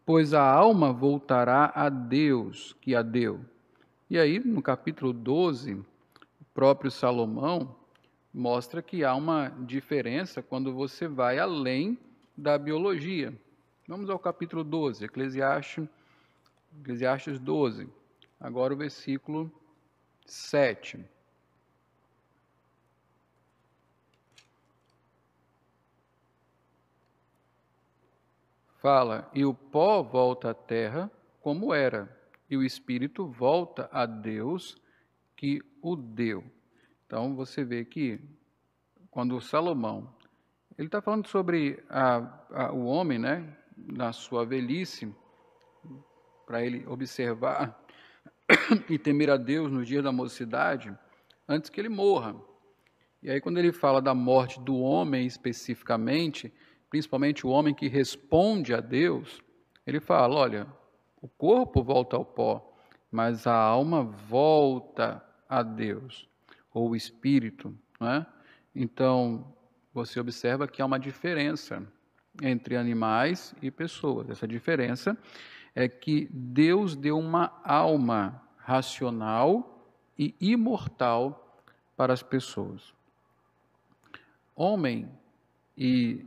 pois 0.07 0.33
a 0.33 0.43
alma 0.43 0.93
voltará 0.93 1.73
a 1.75 1.89
Deus 1.89 2.77
que 2.81 2.95
a 2.95 3.03
deu. 3.03 3.41
E 4.09 4.19
aí, 4.19 4.39
no 4.39 4.63
capítulo 4.63 5.13
12, 5.13 5.75
o 5.75 5.85
próprio 6.55 6.91
Salomão 6.91 7.77
mostra 8.33 8.83
que 8.83 9.05
há 9.05 9.15
uma 9.15 9.49
diferença 9.49 10.43
quando 10.43 10.73
você 10.73 11.09
vai 11.09 11.39
além 11.39 11.99
da 12.37 12.57
biologia. 12.57 13.35
Vamos 13.87 14.09
ao 14.09 14.19
capítulo 14.19 14.63
12, 14.63 15.05
Eclesiastes, 15.05 15.89
Eclesiastes 16.81 17.39
12, 17.41 17.89
agora 18.39 18.73
o 18.73 18.77
versículo 18.77 19.53
7. 20.25 21.05
Fala, 28.79 29.31
e 29.35 29.45
o 29.45 29.53
pó 29.53 30.03
volta 30.03 30.51
à 30.51 30.55
terra 30.55 31.11
como 31.43 31.75
era, 31.75 32.17
e 32.49 32.57
o 32.57 32.63
espírito 32.63 33.27
volta 33.27 33.91
a 33.93 34.07
Deus 34.07 34.81
que 35.37 35.61
o 35.83 35.97
deu. 35.97 36.45
Então 37.11 37.35
você 37.35 37.65
vê 37.65 37.85
que 37.85 38.21
quando 39.11 39.41
Salomão 39.41 40.15
ele 40.79 40.87
está 40.87 41.03
falando 41.03 41.27
sobre 41.27 41.83
a, 41.91 42.19
a, 42.53 42.73
o 42.73 42.85
homem, 42.85 43.19
né, 43.19 43.53
na 43.77 44.13
sua 44.13 44.47
velhice, 44.47 45.13
para 46.47 46.65
ele 46.65 46.87
observar 46.87 47.85
e 48.89 48.97
temer 48.97 49.29
a 49.29 49.37
Deus 49.37 49.73
no 49.73 49.85
dia 49.85 50.01
da 50.01 50.13
mocidade, 50.13 50.97
antes 51.49 51.69
que 51.69 51.81
ele 51.81 51.89
morra. 51.89 52.37
E 53.21 53.29
aí, 53.29 53.41
quando 53.41 53.59
ele 53.59 53.73
fala 53.73 54.01
da 54.01 54.15
morte 54.15 54.61
do 54.61 54.79
homem 54.79 55.27
especificamente, 55.27 56.55
principalmente 56.89 57.45
o 57.45 57.51
homem 57.51 57.75
que 57.75 57.89
responde 57.89 58.73
a 58.73 58.81
Deus, 58.81 59.43
ele 59.85 59.99
fala: 59.99 60.37
olha, 60.37 60.67
o 61.21 61.27
corpo 61.27 61.83
volta 61.83 62.15
ao 62.15 62.25
pó, 62.25 62.73
mas 63.11 63.49
a 63.49 63.57
alma 63.57 64.05
volta 64.05 65.21
a 65.49 65.65
Deus 65.65 66.30
ou 66.73 66.95
espírito. 66.95 67.75
Né? 68.01 68.27
Então, 68.75 69.53
você 69.93 70.21
observa 70.21 70.69
que 70.69 70.81
há 70.81 70.87
uma 70.87 70.99
diferença 70.99 71.83
entre 72.43 72.77
animais 72.77 73.55
e 73.61 73.71
pessoas. 73.71 74.31
Essa 74.31 74.47
diferença 74.47 75.17
é 75.75 75.89
que 75.89 76.29
Deus 76.33 76.97
deu 76.97 77.19
uma 77.19 77.61
alma 77.65 78.43
racional 78.57 79.85
e 80.19 80.35
imortal 80.41 81.59
para 81.97 82.13
as 82.13 82.23
pessoas. 82.23 82.95
Homem 84.55 85.09
e 85.77 86.25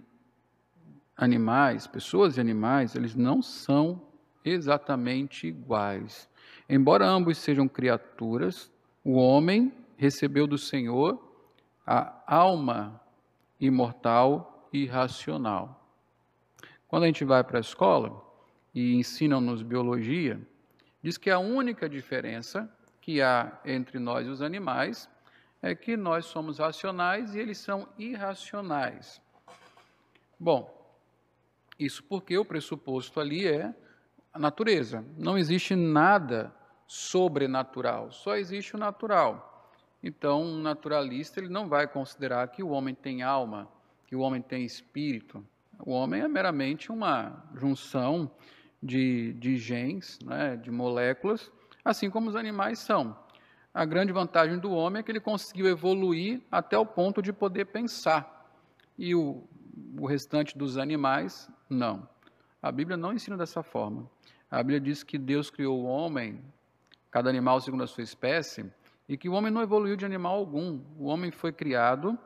animais, 1.16 1.88
pessoas 1.88 2.38
e 2.38 2.42
animais, 2.42 2.96
eles 2.96 3.16
não 3.16 3.42
são 3.42 4.02
exatamente 4.44 5.48
iguais. 5.48 6.28
Embora 6.68 7.06
ambos 7.06 7.38
sejam 7.38 7.68
criaturas, 7.68 8.72
o 9.04 9.14
homem 9.14 9.72
recebeu 10.04 10.46
do 10.46 10.58
Senhor 10.58 11.18
a 11.88 12.22
alma 12.28 13.02
imortal 13.58 14.68
e 14.74 14.86
racional. 14.86 15.82
Quando 16.90 17.04
a 17.04 17.06
gente 17.08 17.24
vai 17.24 17.42
para 17.42 17.58
a 17.58 17.62
escola 17.62 18.22
e 18.76 18.96
ensinam-nos 18.96 19.64
biologia, 19.64 20.46
diz 21.02 21.18
que 21.18 21.30
a 21.30 21.40
única 21.40 21.88
diferença 21.88 22.70
que 23.00 23.22
há 23.22 23.62
entre 23.64 23.98
nós 23.98 24.28
e 24.28 24.30
os 24.30 24.42
animais 24.42 25.10
é 25.62 25.74
que 25.74 25.96
nós 25.96 26.26
somos 26.26 26.60
racionais 26.60 27.34
e 27.34 27.40
eles 27.40 27.58
são 27.58 27.88
irracionais. 27.98 29.22
Bom, 30.38 30.70
isso 31.80 32.04
porque 32.04 32.38
o 32.38 32.44
pressuposto 32.44 33.22
ali 33.22 33.48
é 33.48 33.74
a 34.34 34.38
natureza. 34.38 35.06
Não 35.18 35.38
existe 35.38 35.78
nada 35.78 36.54
sobrenatural, 36.86 38.12
só 38.12 38.36
existe 38.36 38.76
o 38.76 38.80
natural. 38.80 39.53
Então, 40.04 40.44
um 40.44 40.62
naturalista 40.62 41.40
ele 41.40 41.48
não 41.48 41.70
vai 41.70 41.88
considerar 41.88 42.50
que 42.50 42.62
o 42.62 42.70
homem 42.70 42.94
tem 42.94 43.24
alma, 43.24 43.70
que 44.06 44.16
o 44.16 44.20
homem 44.20 44.42
tem 44.42 44.66
espírito. 44.66 45.44
O 45.80 45.92
homem 45.92 46.22
é 46.22 46.28
meramente 46.28 46.92
uma 46.92 47.42
junção 47.56 48.30
de, 48.82 49.32
de 49.34 49.56
genes, 49.56 50.20
né, 50.26 50.58
de 50.58 50.70
moléculas, 50.70 51.50
assim 51.86 52.10
como 52.10 52.30
os 52.30 52.36
animais 52.36 52.80
são. 52.80 53.18
A 53.74 53.86
grande 53.86 54.12
vantagem 54.12 54.60
do 54.60 54.72
homem 54.72 55.00
é 55.00 55.04
que 55.04 55.10
ele 55.10 55.22
conseguiu 55.22 55.68
evoluir 55.68 56.42
até 56.52 56.78
o 56.78 56.86
ponto 56.86 57.22
de 57.22 57.32
poder 57.32 57.66
pensar. 57.66 58.46
E 58.98 59.16
o, 59.16 59.42
o 59.98 60.06
restante 60.06 60.58
dos 60.58 60.78
animais, 60.78 61.50
não. 61.70 62.08
A 62.62 62.72
Bíblia 62.72 62.98
não 62.98 63.14
ensina 63.14 63.38
dessa 63.38 63.64
forma. 63.64 64.08
A 64.52 64.58
Bíblia 64.58 64.82
diz 64.82 65.02
que 65.02 65.18
Deus 65.18 65.50
criou 65.50 65.82
o 65.82 65.86
homem, 65.86 66.40
cada 67.10 67.30
animal 67.30 67.60
segundo 67.62 67.84
a 67.84 67.88
sua 67.88 68.04
espécie, 68.04 68.70
e 69.08 69.18
que 69.18 69.28
o 69.28 69.34
homem 69.34 69.52
não 69.52 69.62
evoluiu 69.62 69.96
de 69.96 70.06
animal 70.06 70.36
algum. 70.36 70.80
O 70.98 71.06
homem 71.06 71.32
foi 71.32 71.52
criado 71.52 72.18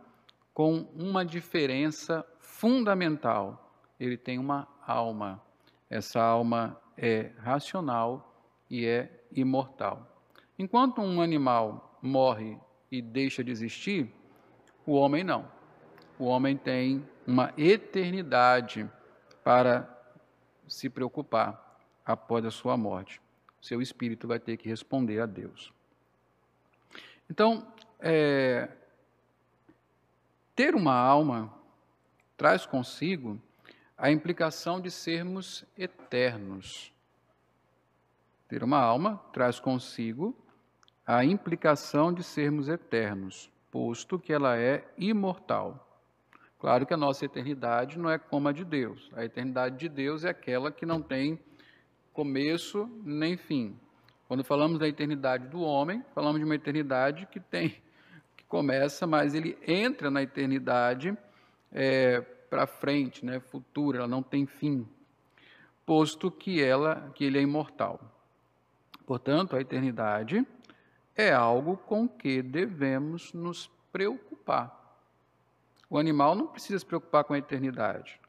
com 0.54 0.88
uma 0.96 1.26
diferença 1.26 2.26
fundamental. 2.40 3.72
Ele 4.00 4.18
tem 4.18 4.38
uma 4.38 4.68
alma. 4.86 5.42
Essa 5.90 6.22
alma 6.22 6.80
é 6.98 7.32
racional 7.38 8.44
e 8.70 8.86
é 8.86 9.26
imortal. 9.32 10.18
Enquanto 10.58 11.02
um 11.02 11.22
animal 11.22 12.00
morre 12.02 12.58
e 12.92 13.02
deixa 13.02 13.44
de 13.44 13.52
existir, 13.52 14.12
o 14.86 14.94
homem 14.94 15.24
não. 15.24 15.48
O 16.18 16.26
homem 16.26 16.58
tem 16.58 17.08
uma 17.26 17.54
eternidade 17.58 18.90
para 19.44 19.88
se 20.68 20.90
preocupar 20.90 21.80
após 22.06 22.46
a 22.46 22.52
sua 22.52 22.76
morte. 22.76 23.22
Seu 23.62 23.82
espírito 23.82 24.28
vai 24.28 24.40
ter 24.40 24.58
que 24.58 24.70
responder 24.70 25.20
a 25.20 25.26
Deus. 25.26 25.74
Então, 27.30 27.68
é, 28.00 28.70
ter 30.56 30.76
uma 30.76 30.94
alma 30.94 31.54
traz 32.36 32.66
consigo 32.66 33.42
a 33.98 34.12
implicação 34.12 34.80
de 34.80 34.92
sermos 34.92 35.66
eternos. 35.78 36.94
Ter 38.48 38.64
uma 38.64 38.80
alma 38.80 39.22
traz 39.34 39.60
consigo 39.60 40.36
a 41.06 41.24
implicação 41.24 42.14
de 42.14 42.24
sermos 42.24 42.70
eternos, 42.70 43.50
posto 43.72 44.20
que 44.20 44.32
ela 44.32 44.58
é 44.58 44.88
imortal. 44.98 45.84
Claro 46.60 46.86
que 46.86 46.94
a 46.94 46.98
nossa 46.98 47.26
eternidade 47.26 48.00
não 48.00 48.10
é 48.10 48.18
como 48.18 48.48
a 48.48 48.52
de 48.52 48.66
Deus. 48.66 49.10
A 49.14 49.24
eternidade 49.24 49.78
de 49.78 49.90
Deus 49.90 50.24
é 50.24 50.30
aquela 50.30 50.72
que 50.72 50.86
não 50.86 51.02
tem 51.02 51.40
começo 52.14 52.90
nem 53.04 53.38
fim. 53.38 53.80
Quando 54.28 54.44
falamos 54.44 54.78
da 54.78 54.88
eternidade 54.88 55.48
do 55.48 55.62
homem, 55.62 56.04
falamos 56.14 56.40
de 56.40 56.46
uma 56.46 56.56
eternidade 56.56 57.26
que 57.28 57.40
tem, 57.40 57.70
que 58.36 58.44
começa, 58.48 59.08
mas 59.08 59.34
ele 59.34 59.58
entra 59.66 60.12
na 60.12 60.22
eternidade 60.22 61.18
é, 61.72 62.20
para 62.50 62.68
frente, 62.68 63.26
né, 63.26 63.40
futura, 63.40 64.00
ela 64.00 64.08
não 64.08 64.22
tem 64.22 64.46
fim, 64.46 64.88
posto 65.86 66.30
que 66.30 66.62
ela, 66.62 67.12
que 67.16 67.24
ele 67.24 67.38
é 67.38 67.42
imortal. 67.42 68.00
Portanto, 69.06 69.56
a 69.56 69.62
eternidade 69.62 70.46
é 71.16 71.32
algo 71.32 71.78
com 71.78 72.08
que 72.08 72.42
devemos 72.42 73.32
nos 73.32 73.72
preocupar. 73.92 74.76
O 75.90 75.98
animal 75.98 76.36
não 76.36 76.48
precisa 76.48 76.78
se 76.80 76.86
preocupar 76.86 77.24
com 77.24 77.34
a 77.34 77.38
eternidade, 77.38 78.20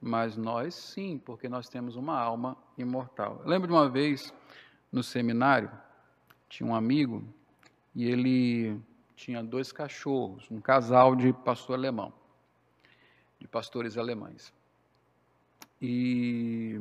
mas 0.00 0.38
nós 0.38 0.74
sim, 0.74 1.18
porque 1.18 1.48
nós 1.50 1.68
temos 1.68 1.96
uma 1.96 2.18
alma 2.18 2.56
imortal. 2.78 3.40
Eu 3.44 3.50
lembro 3.50 3.68
de 3.68 3.74
uma 3.74 3.88
vez 3.90 4.32
no 4.94 5.02
seminário, 5.02 5.68
tinha 6.48 6.64
um 6.64 6.72
amigo 6.72 7.24
e 7.92 8.08
ele 8.08 8.80
tinha 9.16 9.42
dois 9.42 9.72
cachorros, 9.72 10.48
um 10.48 10.60
casal 10.60 11.16
de 11.16 11.32
pastor 11.32 11.74
alemão, 11.74 12.12
de 13.40 13.48
pastores 13.48 13.98
alemães. 13.98 14.54
E 15.82 16.80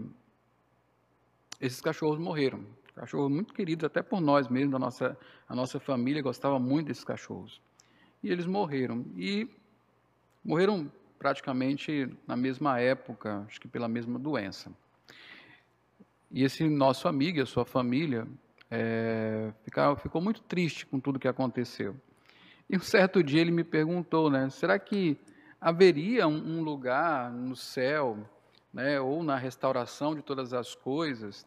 esses 1.60 1.82
cachorros 1.82 2.20
morreram. 2.20 2.64
Cachorros 2.94 3.32
muito 3.32 3.52
queridos, 3.52 3.84
até 3.84 4.04
por 4.04 4.22
nós 4.22 4.48
mesmos, 4.48 4.76
a 4.76 4.80
nossa, 4.80 5.18
a 5.50 5.56
nossa 5.56 5.80
família 5.80 6.22
gostava 6.22 6.60
muito 6.60 6.90
desses 6.90 7.04
cachorros. 7.04 7.60
E 8.22 8.30
eles 8.30 8.46
morreram. 8.46 9.04
E 9.18 9.50
morreram 10.46 10.92
praticamente 11.18 12.16
na 12.28 12.36
mesma 12.36 12.80
época, 12.80 13.44
acho 13.48 13.60
que 13.60 13.68
pela 13.68 13.88
mesma 13.88 14.20
doença. 14.20 14.72
E 16.34 16.44
esse 16.44 16.68
nosso 16.68 17.08
amigo 17.08 17.40
a 17.40 17.46
sua 17.46 17.64
família 17.64 18.28
é, 18.72 19.54
ficou, 19.62 19.96
ficou 19.98 20.20
muito 20.20 20.42
triste 20.42 20.84
com 20.84 21.00
tudo 21.00 21.20
que 21.20 21.28
aconteceu. 21.28 21.96
E 22.68 22.76
um 22.76 22.80
certo 22.80 23.24
dia 23.24 23.40
ele 23.40 23.52
me 23.52 23.64
perguntou, 23.64 24.32
né, 24.32 24.50
será 24.50 24.80
que 24.80 25.16
haveria 25.62 26.28
um, 26.28 26.58
um 26.58 26.64
lugar 26.64 27.32
no 27.32 27.56
céu, 27.56 28.18
né, 28.74 29.00
ou 29.00 29.22
na 29.22 29.38
restauração 29.38 30.16
de 30.16 30.24
todas 30.24 30.54
as 30.54 30.74
coisas 30.74 31.46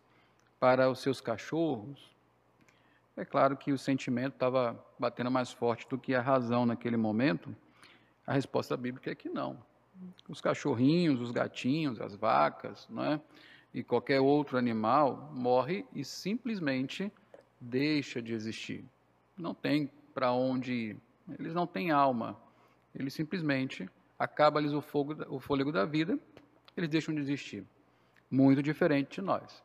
para 0.60 0.88
os 0.88 1.00
seus 1.00 1.20
cachorros? 1.20 2.14
É 3.16 3.24
claro 3.24 3.56
que 3.56 3.72
o 3.72 3.78
sentimento 3.78 4.34
estava 4.34 4.80
batendo 4.96 5.32
mais 5.32 5.50
forte 5.50 5.88
do 5.88 5.98
que 5.98 6.14
a 6.14 6.20
razão 6.20 6.64
naquele 6.64 6.96
momento. 6.96 7.52
A 8.24 8.34
resposta 8.34 8.76
bíblica 8.76 9.10
é 9.10 9.16
que 9.16 9.28
não. 9.28 9.58
Os 10.28 10.40
cachorrinhos, 10.40 11.20
os 11.20 11.32
gatinhos, 11.32 12.00
as 12.00 12.14
vacas, 12.14 12.86
não 12.88 13.02
é? 13.02 13.20
E 13.76 13.84
qualquer 13.84 14.20
outro 14.20 14.56
animal 14.56 15.30
morre 15.34 15.84
e 15.94 16.02
simplesmente 16.02 17.12
deixa 17.60 18.22
de 18.22 18.32
existir. 18.32 18.82
Não 19.36 19.52
tem 19.52 19.90
para 20.14 20.32
onde 20.32 20.72
ir. 20.72 20.96
Eles 21.38 21.52
não 21.52 21.66
têm 21.66 21.90
alma. 21.90 22.40
Eles 22.94 23.12
simplesmente 23.12 23.86
acaba-lhes 24.18 24.72
o, 24.72 24.82
o 25.28 25.38
fôlego 25.38 25.70
da 25.70 25.84
vida, 25.84 26.18
eles 26.74 26.88
deixam 26.88 27.14
de 27.14 27.20
existir. 27.20 27.66
Muito 28.30 28.62
diferente 28.62 29.16
de 29.16 29.20
nós. 29.20 29.62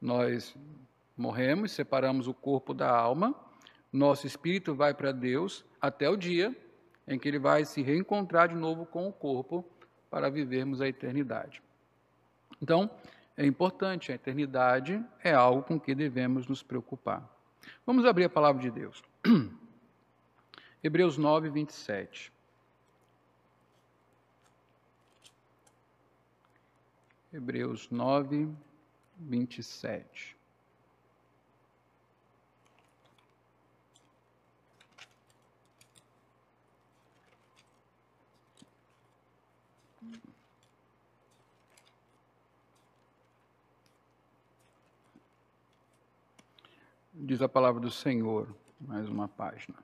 Nós 0.00 0.56
morremos, 1.14 1.72
separamos 1.72 2.26
o 2.26 2.32
corpo 2.32 2.72
da 2.72 2.90
alma, 2.90 3.34
nosso 3.92 4.26
espírito 4.26 4.74
vai 4.74 4.94
para 4.94 5.12
Deus 5.12 5.66
até 5.78 6.08
o 6.08 6.16
dia 6.16 6.56
em 7.06 7.18
que 7.18 7.28
ele 7.28 7.38
vai 7.38 7.66
se 7.66 7.82
reencontrar 7.82 8.48
de 8.48 8.54
novo 8.54 8.86
com 8.86 9.06
o 9.06 9.12
corpo 9.12 9.62
para 10.08 10.30
vivermos 10.30 10.80
a 10.80 10.88
eternidade. 10.88 11.62
Então, 12.62 12.90
é 13.40 13.46
importante, 13.46 14.12
a 14.12 14.14
eternidade 14.14 15.02
é 15.24 15.32
algo 15.32 15.62
com 15.62 15.80
que 15.80 15.94
devemos 15.94 16.46
nos 16.46 16.62
preocupar. 16.62 17.26
Vamos 17.86 18.04
abrir 18.04 18.24
a 18.24 18.28
palavra 18.28 18.60
de 18.60 18.70
Deus. 18.70 19.02
Hebreus 20.84 21.16
9, 21.16 21.48
27. 21.48 22.30
Hebreus 27.32 27.88
9, 27.90 28.46
27. 29.16 30.36
Diz 47.22 47.42
a 47.42 47.48
palavra 47.48 47.80
do 47.80 47.90
Senhor, 47.90 48.48
mais 48.80 49.08
uma 49.08 49.28
página. 49.28 49.76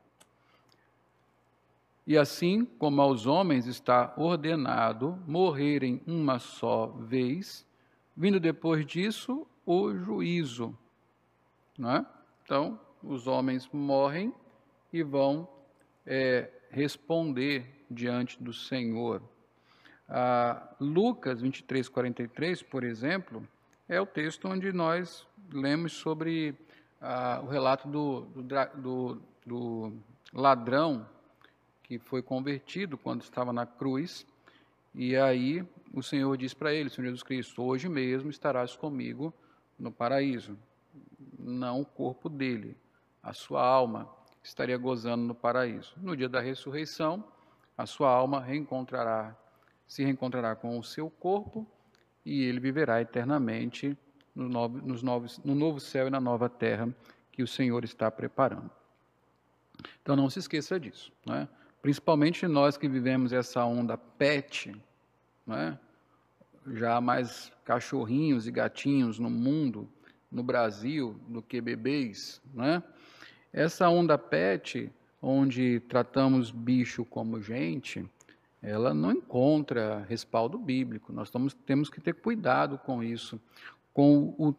E 2.06 2.16
assim 2.16 2.64
como 2.64 3.02
aos 3.02 3.26
homens 3.26 3.66
está 3.66 4.14
ordenado 4.16 5.22
morrerem 5.26 6.00
uma 6.06 6.38
só 6.38 6.86
vez, 6.86 7.66
vindo 8.16 8.40
depois 8.40 8.86
disso 8.86 9.46
o 9.66 9.94
juízo. 9.94 10.76
É? 11.78 12.04
Então, 12.42 12.80
os 13.02 13.26
homens 13.26 13.68
morrem 13.72 14.32
e 14.92 15.02
vão 15.02 15.46
é, 16.06 16.50
responder 16.70 17.84
diante 17.90 18.42
do 18.42 18.52
Senhor. 18.52 19.20
Ah, 20.08 20.74
Lucas 20.80 21.42
23, 21.42 21.88
43, 21.88 22.62
por 22.62 22.82
exemplo, 22.84 23.46
é 23.88 24.00
o 24.00 24.06
texto 24.06 24.48
onde 24.48 24.72
nós 24.72 25.26
lemos 25.52 25.92
sobre 25.92 26.56
ah, 27.06 27.40
o 27.40 27.46
relato 27.46 27.86
do, 27.86 28.22
do, 28.74 29.22
do, 29.46 29.92
ladrão 30.32 31.08
que 31.84 32.00
foi 32.00 32.20
convertido 32.20 32.98
quando 32.98 33.22
estava 33.22 33.52
na 33.52 33.64
cruz. 33.64 34.26
E 34.92 35.16
aí 35.16 35.64
o 35.94 36.02
Senhor 36.02 36.36
diz 36.36 36.52
para 36.52 36.74
ele, 36.74 36.90
Senhor 36.90 37.06
Jesus 37.06 37.22
Cristo, 37.22 37.62
hoje 37.62 37.88
mesmo 37.88 38.28
estarás 38.28 38.74
comigo 38.74 39.32
no 39.78 39.92
paraíso. 39.92 40.58
Não 41.38 41.80
o 41.80 41.86
corpo 41.86 42.28
dele, 42.28 42.76
a 43.22 43.32
sua 43.32 43.64
alma 43.64 44.10
estaria 44.42 44.76
gozando 44.76 45.22
no 45.22 45.34
paraíso. 45.34 45.94
No 45.98 46.16
dia 46.16 46.28
da 46.28 46.40
ressurreição, 46.40 47.22
a 47.78 47.86
sua 47.86 48.10
alma 48.10 48.40
reencontrará, 48.40 49.36
se 49.86 50.02
reencontrará 50.02 50.56
com 50.56 50.76
o 50.76 50.82
seu 50.82 51.08
corpo 51.08 51.64
e 52.24 52.42
ele 52.42 52.58
viverá 52.58 53.00
eternamente 53.00 53.96
no 54.36 54.48
novo, 54.50 54.86
nos 54.86 55.02
novos, 55.02 55.40
no 55.42 55.54
novo 55.54 55.80
céu 55.80 56.06
e 56.06 56.10
na 56.10 56.20
nova 56.20 56.48
terra 56.48 56.94
que 57.32 57.42
o 57.42 57.46
Senhor 57.46 57.82
está 57.84 58.10
preparando. 58.10 58.70
Então 60.02 60.14
não 60.14 60.28
se 60.28 60.38
esqueça 60.38 60.78
disso, 60.78 61.10
né? 61.26 61.48
principalmente 61.80 62.46
nós 62.46 62.76
que 62.76 62.86
vivemos 62.86 63.32
essa 63.32 63.64
onda 63.64 63.96
pet, 63.96 64.76
né? 65.46 65.78
já 66.74 67.00
mais 67.00 67.50
cachorrinhos 67.64 68.46
e 68.46 68.50
gatinhos 68.50 69.18
no 69.18 69.30
mundo, 69.30 69.88
no 70.30 70.42
Brasil, 70.42 71.18
do 71.28 71.40
que 71.40 71.60
bebês. 71.60 72.40
Né? 72.52 72.82
Essa 73.52 73.88
onda 73.88 74.18
pet, 74.18 74.92
onde 75.22 75.80
tratamos 75.80 76.50
bicho 76.50 77.04
como 77.04 77.40
gente, 77.40 78.04
ela 78.62 78.92
não 78.92 79.12
encontra 79.12 80.04
respaldo 80.08 80.58
bíblico. 80.58 81.12
Nós 81.12 81.28
estamos, 81.28 81.54
temos 81.54 81.88
que 81.88 82.00
ter 82.00 82.14
cuidado 82.14 82.78
com 82.78 83.02
isso 83.02 83.40
com, 83.96 84.34
o, 84.36 84.52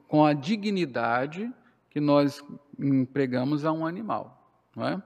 com 0.00 0.22
a 0.22 0.34
dignidade 0.34 1.50
que 1.88 1.98
nós 1.98 2.44
empregamos 2.78 3.64
a 3.64 3.72
um 3.72 3.86
animal. 3.86 4.52
Não 4.76 4.86
é? 4.86 5.02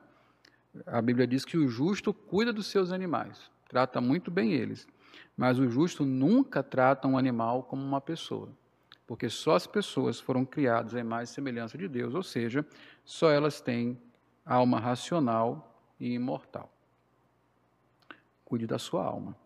A 0.89 1.01
Bíblia 1.01 1.25
diz 1.25 1.45
que 1.45 1.57
o 1.57 1.69
justo 1.69 2.13
cuida 2.13 2.53
dos 2.53 2.67
seus 2.67 2.91
animais, 2.91 3.49
trata 3.69 4.01
muito 4.01 4.29
bem 4.29 4.51
eles, 4.55 4.89
mas 5.37 5.61
o 5.61 5.69
justo 5.69 6.05
nunca 6.05 6.65
trata 6.65 7.07
um 7.07 7.17
animal 7.17 7.63
como 7.63 7.81
uma 7.81 8.01
pessoa, 8.01 8.49
porque 9.07 9.29
só 9.29 9.55
as 9.55 9.69
pessoas 9.69 10.19
foram 10.19 10.45
criadas 10.45 10.93
à 10.97 10.99
imagem 10.99 11.31
e 11.31 11.35
semelhança 11.35 11.79
de 11.79 11.87
Deus, 11.87 12.13
ou 12.13 12.25
seja, 12.25 12.67
só 13.05 13.31
elas 13.31 13.61
têm 13.61 13.97
alma 14.45 14.81
racional 14.81 15.81
e 16.01 16.13
imortal. 16.13 16.69
Cuide 18.45 18.67
da 18.67 18.81
sua 18.81 19.05
alma. 19.05 19.37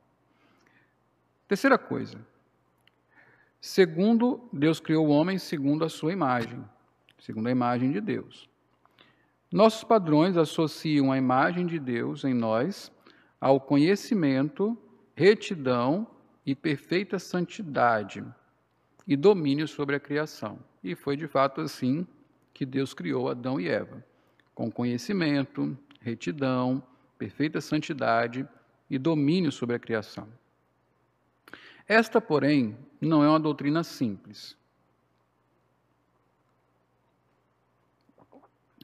Terceira 1.46 1.76
coisa, 1.76 2.18
Segundo, 3.60 4.48
Deus 4.52 4.80
criou 4.80 5.06
o 5.06 5.10
homem 5.10 5.36
segundo 5.38 5.84
a 5.84 5.88
sua 5.88 6.12
imagem, 6.12 6.64
segundo 7.18 7.48
a 7.48 7.50
imagem 7.50 7.92
de 7.92 8.00
Deus. 8.00 8.48
Nossos 9.52 9.84
padrões 9.84 10.36
associam 10.36 11.12
a 11.12 11.18
imagem 11.18 11.66
de 11.66 11.78
Deus 11.78 12.24
em 12.24 12.32
nós 12.32 12.90
ao 13.38 13.60
conhecimento, 13.60 14.78
retidão 15.14 16.06
e 16.46 16.54
perfeita 16.54 17.18
santidade 17.18 18.24
e 19.06 19.16
domínio 19.16 19.68
sobre 19.68 19.96
a 19.96 20.00
criação. 20.00 20.58
E 20.82 20.94
foi 20.94 21.16
de 21.16 21.26
fato 21.26 21.60
assim 21.60 22.06
que 22.54 22.64
Deus 22.64 22.94
criou 22.94 23.28
Adão 23.28 23.60
e 23.60 23.68
Eva, 23.68 24.02
com 24.54 24.70
conhecimento, 24.70 25.76
retidão, 26.00 26.82
perfeita 27.18 27.60
santidade 27.60 28.48
e 28.88 28.98
domínio 28.98 29.52
sobre 29.52 29.76
a 29.76 29.78
criação. 29.78 30.28
Esta, 31.90 32.20
porém, 32.20 32.78
não 33.00 33.24
é 33.24 33.28
uma 33.28 33.40
doutrina 33.40 33.82
simples. 33.82 34.56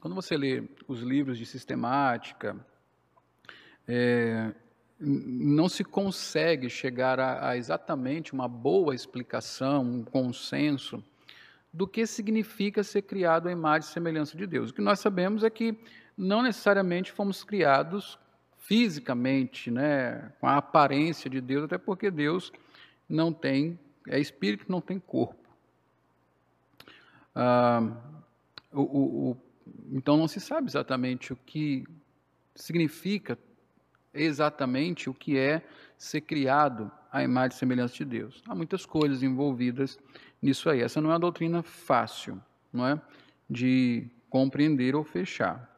Quando 0.01 0.13
você 0.13 0.35
lê 0.35 0.65
os 0.89 0.99
livros 0.99 1.37
de 1.37 1.45
sistemática, 1.45 2.57
é, 3.87 4.53
não 4.99 5.69
se 5.69 5.85
consegue 5.85 6.69
chegar 6.69 7.17
a, 7.17 7.51
a, 7.51 7.55
exatamente 7.55 8.33
uma 8.33 8.49
boa 8.49 8.93
explicação, 8.93 9.85
um 9.85 10.03
consenso 10.03 11.01
do 11.71 11.87
que 11.87 12.05
significa 12.05 12.83
ser 12.83 13.03
criado 13.03 13.47
à 13.47 13.53
imagem 13.53 13.89
e 13.89 13.93
semelhança 13.93 14.35
de 14.35 14.45
Deus. 14.45 14.71
O 14.71 14.73
que 14.73 14.81
nós 14.81 14.99
sabemos 14.99 15.45
é 15.45 15.49
que 15.49 15.79
não 16.17 16.41
necessariamente 16.41 17.13
fomos 17.13 17.41
criados 17.41 18.19
fisicamente, 18.57 19.71
né, 19.71 20.33
com 20.41 20.47
a 20.47 20.57
aparência 20.57 21.29
de 21.29 21.39
Deus, 21.39 21.63
até 21.63 21.77
porque 21.77 22.11
Deus 22.11 22.51
não 23.09 23.31
tem, 23.31 23.79
é 24.07 24.19
espírito 24.19 24.65
que 24.65 24.71
não 24.71 24.81
tem 24.81 24.99
corpo. 24.99 25.47
Ah, 27.33 27.81
o, 28.71 28.81
o, 28.81 29.31
o, 29.31 29.37
então 29.91 30.17
não 30.17 30.27
se 30.27 30.39
sabe 30.39 30.67
exatamente 30.67 31.33
o 31.33 31.35
que 31.35 31.85
significa 32.55 33.37
exatamente 34.13 35.09
o 35.09 35.13
que 35.13 35.37
é 35.37 35.61
ser 35.97 36.21
criado 36.21 36.91
à 37.11 37.23
imagem 37.23 37.55
e 37.55 37.59
semelhança 37.59 37.95
de 37.95 38.05
Deus. 38.05 38.43
Há 38.47 38.55
muitas 38.55 38.85
coisas 38.85 39.23
envolvidas 39.23 39.99
nisso 40.41 40.69
aí. 40.69 40.81
Essa 40.81 41.01
não 41.01 41.09
é 41.09 41.13
uma 41.13 41.19
doutrina 41.19 41.63
fácil, 41.63 42.41
não 42.71 42.85
é? 42.87 43.01
De 43.49 44.07
compreender 44.29 44.95
ou 44.95 45.03
fechar. 45.03 45.73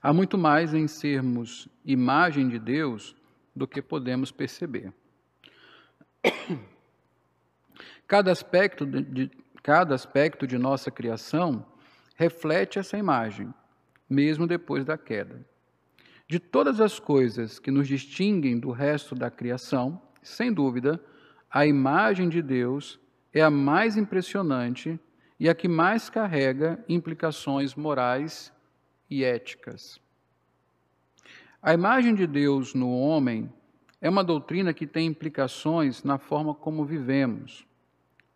Há 0.00 0.12
muito 0.12 0.38
mais 0.38 0.74
em 0.74 0.86
sermos 0.86 1.68
imagem 1.84 2.48
de 2.48 2.58
Deus 2.58 3.16
do 3.54 3.66
que 3.66 3.82
podemos 3.82 4.30
perceber. 4.30 4.92
Cada 8.06 8.32
aspecto 8.32 8.86
de, 8.86 9.02
de, 9.02 9.30
cada 9.62 9.94
aspecto 9.94 10.46
de 10.46 10.56
nossa 10.56 10.90
criação 10.90 11.66
reflete 12.16 12.78
essa 12.78 12.96
imagem, 12.96 13.52
mesmo 14.08 14.46
depois 14.46 14.84
da 14.84 14.96
queda. 14.96 15.44
De 16.26 16.38
todas 16.38 16.80
as 16.80 16.98
coisas 16.98 17.58
que 17.58 17.70
nos 17.70 17.86
distinguem 17.86 18.58
do 18.58 18.70
resto 18.70 19.14
da 19.14 19.30
criação, 19.30 20.00
sem 20.22 20.52
dúvida, 20.52 21.02
a 21.50 21.66
imagem 21.66 22.28
de 22.28 22.42
Deus 22.42 22.98
é 23.32 23.40
a 23.40 23.50
mais 23.50 23.96
impressionante 23.96 24.98
e 25.38 25.48
a 25.48 25.54
que 25.54 25.68
mais 25.68 26.10
carrega 26.10 26.82
implicações 26.88 27.74
morais 27.74 28.52
e 29.08 29.24
éticas. 29.24 30.00
A 31.62 31.72
imagem 31.74 32.14
de 32.14 32.26
Deus 32.26 32.74
no 32.74 32.90
homem 32.90 33.52
é 34.00 34.08
uma 34.08 34.22
doutrina 34.22 34.72
que 34.72 34.86
tem 34.86 35.06
implicações 35.06 36.04
na 36.04 36.18
forma 36.18 36.54
como 36.54 36.84
vivemos, 36.84 37.66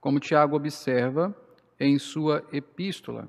como 0.01 0.19
Tiago 0.19 0.57
observa 0.57 1.35
em 1.79 1.99
sua 1.99 2.45
epístola. 2.53 3.29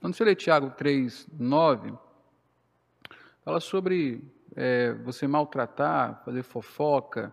Quando 0.00 0.14
você 0.14 0.24
lê 0.24 0.34
Tiago 0.34 0.70
3, 0.70 1.28
9, 1.38 1.94
fala 3.44 3.60
sobre 3.60 4.22
é, 4.54 4.92
você 5.04 5.26
maltratar, 5.26 6.22
fazer 6.24 6.42
fofoca 6.42 7.32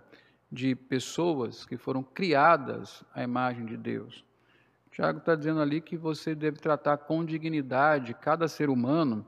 de 0.51 0.73
pessoas 0.73 1.65
que 1.65 1.77
foram 1.77 2.01
criadas 2.01 3.03
à 3.13 3.23
imagem 3.23 3.65
de 3.65 3.75
Deus. 3.75 4.23
Tiago 4.91 5.19
está 5.19 5.35
dizendo 5.35 5.61
ali 5.61 5.81
que 5.81 5.95
você 5.95 6.33
deve 6.33 6.57
tratar 6.57 6.97
com 6.97 7.23
dignidade 7.23 8.13
cada 8.13 8.47
ser 8.47 8.69
humano, 8.69 9.25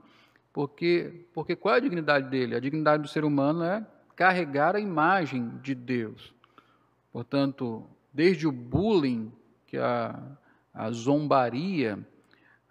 porque, 0.52 1.26
porque 1.32 1.54
qual 1.54 1.74
é 1.74 1.78
a 1.78 1.80
dignidade 1.80 2.28
dele? 2.28 2.54
A 2.54 2.60
dignidade 2.60 3.02
do 3.02 3.08
ser 3.08 3.24
humano 3.24 3.62
é 3.62 3.86
carregar 4.22 4.76
a 4.76 4.80
imagem 4.80 5.48
de 5.64 5.74
Deus. 5.74 6.32
Portanto, 7.12 7.84
desde 8.14 8.46
o 8.46 8.52
bullying, 8.52 9.32
que 9.66 9.76
a, 9.76 10.16
a 10.72 10.92
zombaria, 10.92 11.98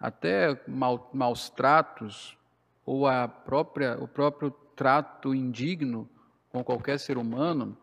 até 0.00 0.58
mal, 0.66 1.10
maus 1.12 1.50
tratos, 1.50 2.38
ou 2.86 3.06
a 3.06 3.28
própria, 3.28 4.02
o 4.02 4.08
próprio 4.08 4.50
trato 4.74 5.34
indigno 5.34 6.08
com 6.48 6.64
qualquer 6.64 6.98
ser 6.98 7.18
humano, 7.18 7.76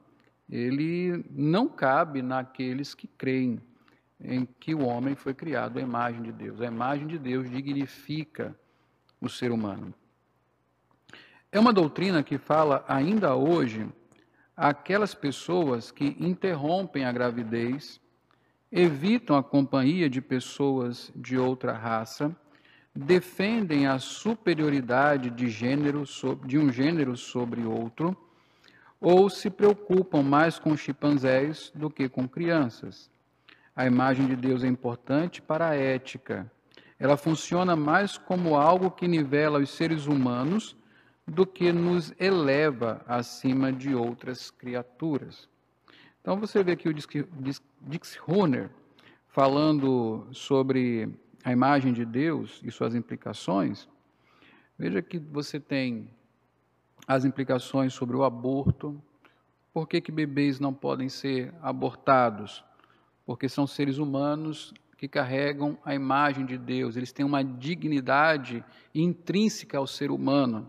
ele 0.49 1.23
não 1.29 1.67
cabe 1.67 2.23
naqueles 2.23 2.95
que 2.95 3.05
creem 3.05 3.61
em 4.19 4.47
que 4.47 4.73
o 4.73 4.83
homem 4.83 5.13
foi 5.13 5.35
criado 5.35 5.77
à 5.77 5.81
imagem 5.81 6.23
de 6.23 6.31
Deus. 6.31 6.59
A 6.59 6.65
imagem 6.65 7.05
de 7.05 7.19
Deus 7.19 7.47
dignifica 7.47 8.55
o 9.21 9.29
ser 9.29 9.51
humano. 9.51 9.93
É 11.51 11.59
uma 11.59 11.73
doutrina 11.73 12.21
que 12.21 12.37
fala 12.37 12.85
ainda 12.87 13.33
hoje 13.33 13.87
àquelas 14.55 15.15
pessoas 15.15 15.89
que 15.89 16.15
interrompem 16.19 17.05
a 17.05 17.11
gravidez, 17.11 17.99
evitam 18.71 19.35
a 19.35 19.41
companhia 19.41 20.07
de 20.07 20.21
pessoas 20.21 21.11
de 21.15 21.39
outra 21.39 21.73
raça, 21.73 22.35
defendem 22.93 23.87
a 23.87 23.97
superioridade 23.97 25.31
de, 25.31 25.49
gênero, 25.49 26.03
de 26.45 26.59
um 26.59 26.71
gênero 26.71 27.17
sobre 27.17 27.63
outro, 27.63 28.15
ou 29.01 29.27
se 29.27 29.49
preocupam 29.49 30.21
mais 30.21 30.59
com 30.59 30.77
chimpanzés 30.77 31.71
do 31.73 31.89
que 31.89 32.07
com 32.07 32.27
crianças. 32.27 33.09
A 33.75 33.87
imagem 33.87 34.27
de 34.27 34.35
Deus 34.35 34.63
é 34.63 34.67
importante 34.67 35.41
para 35.41 35.69
a 35.69 35.75
ética. 35.75 36.51
Ela 36.99 37.17
funciona 37.17 37.75
mais 37.75 38.19
como 38.19 38.55
algo 38.55 38.91
que 38.91 39.07
nivela 39.07 39.57
os 39.57 39.71
seres 39.71 40.05
humanos 40.05 40.77
do 41.29 41.45
que 41.45 41.71
nos 41.71 42.13
eleva 42.19 43.01
acima 43.07 43.71
de 43.71 43.93
outras 43.93 44.49
criaturas. 44.49 45.47
Então 46.21 46.39
você 46.39 46.63
vê 46.63 46.73
aqui 46.73 46.89
o 46.89 46.93
Dix 46.93 48.19
Hunner 48.27 48.69
falando 49.27 50.27
sobre 50.31 51.09
a 51.43 51.51
imagem 51.51 51.93
de 51.93 52.03
Deus 52.03 52.59
e 52.63 52.71
suas 52.71 52.95
implicações. 52.95 53.87
Veja 54.77 55.01
que 55.01 55.19
você 55.19 55.59
tem 55.59 56.09
as 57.07 57.25
implicações 57.25 57.93
sobre 57.93 58.15
o 58.15 58.23
aborto. 58.23 59.01
Por 59.73 59.87
que, 59.87 60.01
que 60.01 60.11
bebês 60.11 60.59
não 60.59 60.73
podem 60.73 61.09
ser 61.09 61.53
abortados? 61.61 62.63
porque 63.29 63.47
são 63.47 63.67
seres 63.67 63.99
humanos 63.99 64.73
que 64.97 65.07
carregam 65.07 65.77
a 65.85 65.93
imagem 65.93 66.47
de 66.47 66.57
Deus, 66.57 66.97
eles 66.97 67.11
têm 67.11 67.23
uma 67.23 67.43
dignidade 67.43 68.65
intrínseca 68.91 69.77
ao 69.77 69.85
ser 69.85 70.09
humano. 70.09 70.67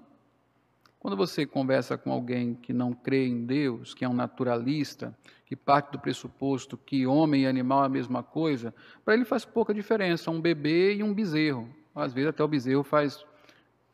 Quando 1.00 1.16
você 1.16 1.46
conversa 1.46 1.96
com 1.96 2.12
alguém 2.12 2.54
que 2.54 2.74
não 2.74 2.92
crê 2.92 3.26
em 3.26 3.46
Deus, 3.46 3.94
que 3.94 4.04
é 4.04 4.08
um 4.08 4.12
naturalista, 4.12 5.16
que 5.46 5.56
parte 5.56 5.92
do 5.92 5.98
pressuposto 5.98 6.76
que 6.76 7.06
homem 7.06 7.44
e 7.44 7.46
animal 7.46 7.82
é 7.82 7.86
a 7.86 7.88
mesma 7.88 8.22
coisa, 8.22 8.74
para 9.02 9.14
ele 9.14 9.24
faz 9.24 9.46
pouca 9.46 9.72
diferença 9.72 10.30
um 10.30 10.38
bebê 10.38 10.96
e 10.96 11.02
um 11.02 11.14
bezerro. 11.14 11.74
Às 11.94 12.12
vezes 12.12 12.28
até 12.28 12.44
o 12.44 12.48
bezerro 12.48 12.84
faz, 12.84 13.24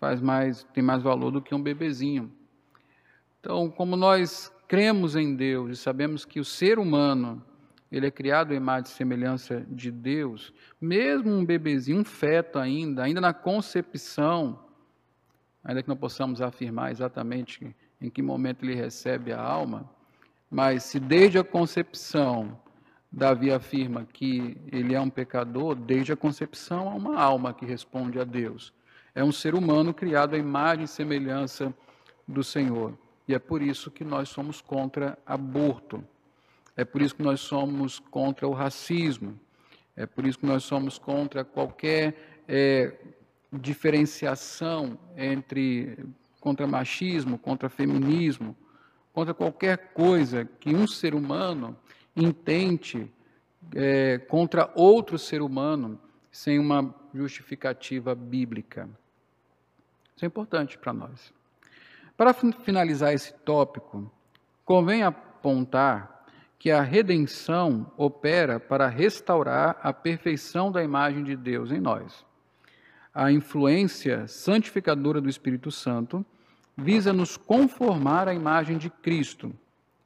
faz 0.01 0.21
mais, 0.21 0.65
tem 0.75 0.83
mais 0.83 1.01
valor 1.01 1.31
do 1.31 1.41
que 1.41 1.55
um 1.55 1.63
bebezinho. 1.63 2.33
Então, 3.39 3.71
como 3.71 3.95
nós 3.95 4.53
cremos 4.67 5.15
em 5.15 5.37
Deus 5.37 5.71
e 5.71 5.77
sabemos 5.77 6.25
que 6.25 6.41
o 6.41 6.45
ser 6.45 6.77
humano 6.77 7.41
ele 7.91 8.09
é 8.09 8.11
criado 8.11 8.53
em 8.53 8.57
imagem 8.57 8.91
e 8.91 8.97
semelhança 8.97 9.65
de 9.71 9.93
Deus, 9.93 10.53
mesmo 10.81 11.31
um 11.31 11.45
bebezinho, 11.45 12.01
um 12.01 12.05
feto 12.05 12.59
ainda, 12.59 13.05
ainda 13.05 13.21
na 13.21 13.33
concepção, 13.33 14.66
ainda 15.67 15.83
que 15.83 15.89
não 15.89 15.97
possamos 15.97 16.41
afirmar 16.41 16.93
exatamente 16.93 17.75
em 18.01 18.09
que 18.09 18.23
momento 18.23 18.65
ele 18.65 18.77
recebe 18.77 19.33
a 19.33 19.41
alma, 19.41 19.91
mas 20.49 20.85
se 20.85 21.01
desde 21.01 21.39
a 21.39 21.45
concepção 21.45 22.57
Davi 23.11 23.51
afirma 23.51 24.07
que 24.13 24.57
ele 24.71 24.95
é 24.95 25.01
um 25.01 25.11
pecador, 25.11 25.75
desde 25.75 26.13
a 26.13 26.17
concepção 26.17 26.89
há 26.89 26.95
uma 26.95 27.21
alma 27.21 27.53
que 27.53 27.67
responde 27.67 28.21
a 28.21 28.25
Deus. 28.25 28.73
É 29.13 29.25
um 29.25 29.33
ser 29.33 29.57
humano 29.57 29.93
criado 29.93 30.35
à 30.35 30.39
imagem 30.39 30.85
e 30.85 30.89
semelhança 30.89 31.75
do 32.29 32.45
Senhor. 32.45 32.97
E 33.27 33.35
é 33.35 33.39
por 33.39 33.61
isso 33.61 33.91
que 33.91 34.05
nós 34.05 34.29
somos 34.29 34.61
contra 34.61 35.19
aborto. 35.27 36.05
É 36.77 36.85
por 36.85 37.03
isso 37.03 37.17
que 37.17 37.23
nós 37.23 37.41
somos 37.41 37.99
contra 37.99 38.47
o 38.47 38.53
racismo. 38.53 39.39
É 39.97 40.07
por 40.07 40.27
isso 40.27 40.39
que 40.39 40.47
nós 40.47 40.63
somos 40.63 40.99
contra 40.99 41.45
qualquer 41.45 42.43
é, 42.47 42.93
diferenciação 43.53 44.99
entre 45.17 45.99
contra 46.41 46.67
machismo, 46.67 47.39
contra 47.39 47.69
feminismo, 47.69 48.57
contra 49.13 49.35
qualquer 49.35 49.93
coisa 49.93 50.45
que 50.45 50.75
um 50.75 50.87
ser 50.87 51.15
humano 51.15 51.77
intente 52.15 53.11
é, 53.75 54.19
contra 54.19 54.71
outro 54.75 55.19
ser 55.19 55.43
humano 55.43 55.99
sem 56.31 56.59
uma 56.59 56.95
justificativa 57.15 58.15
bíblica. 58.15 58.89
Isso 60.15 60.25
é 60.25 60.29
importante 60.29 60.79
para 60.79 60.93
nós. 60.93 61.33
Para 62.17 62.33
finalizar 62.33 63.13
esse 63.13 63.33
tópico, 63.33 64.11
convém 64.65 65.03
apontar 65.03 66.25
que 66.59 66.71
a 66.71 66.81
redenção 66.81 67.93
opera 67.97 68.59
para 68.59 68.89
restaurar 68.89 69.79
a 69.83 69.93
perfeição 69.93 70.73
da 70.73 70.83
imagem 70.83 71.23
de 71.23 71.37
Deus 71.37 71.71
em 71.71 71.81
nós. 71.81 72.25
A 73.17 73.33
influência 73.33 74.29
santificadora 74.29 75.23
do 75.23 75.31
Espírito 75.31 75.71
Santo 75.71 76.23
visa 76.77 77.15
nos 77.15 77.39
conformar 77.39 78.29
à 78.29 78.35
imagem 78.35 78.77
de 78.77 78.91
Cristo, 78.91 79.55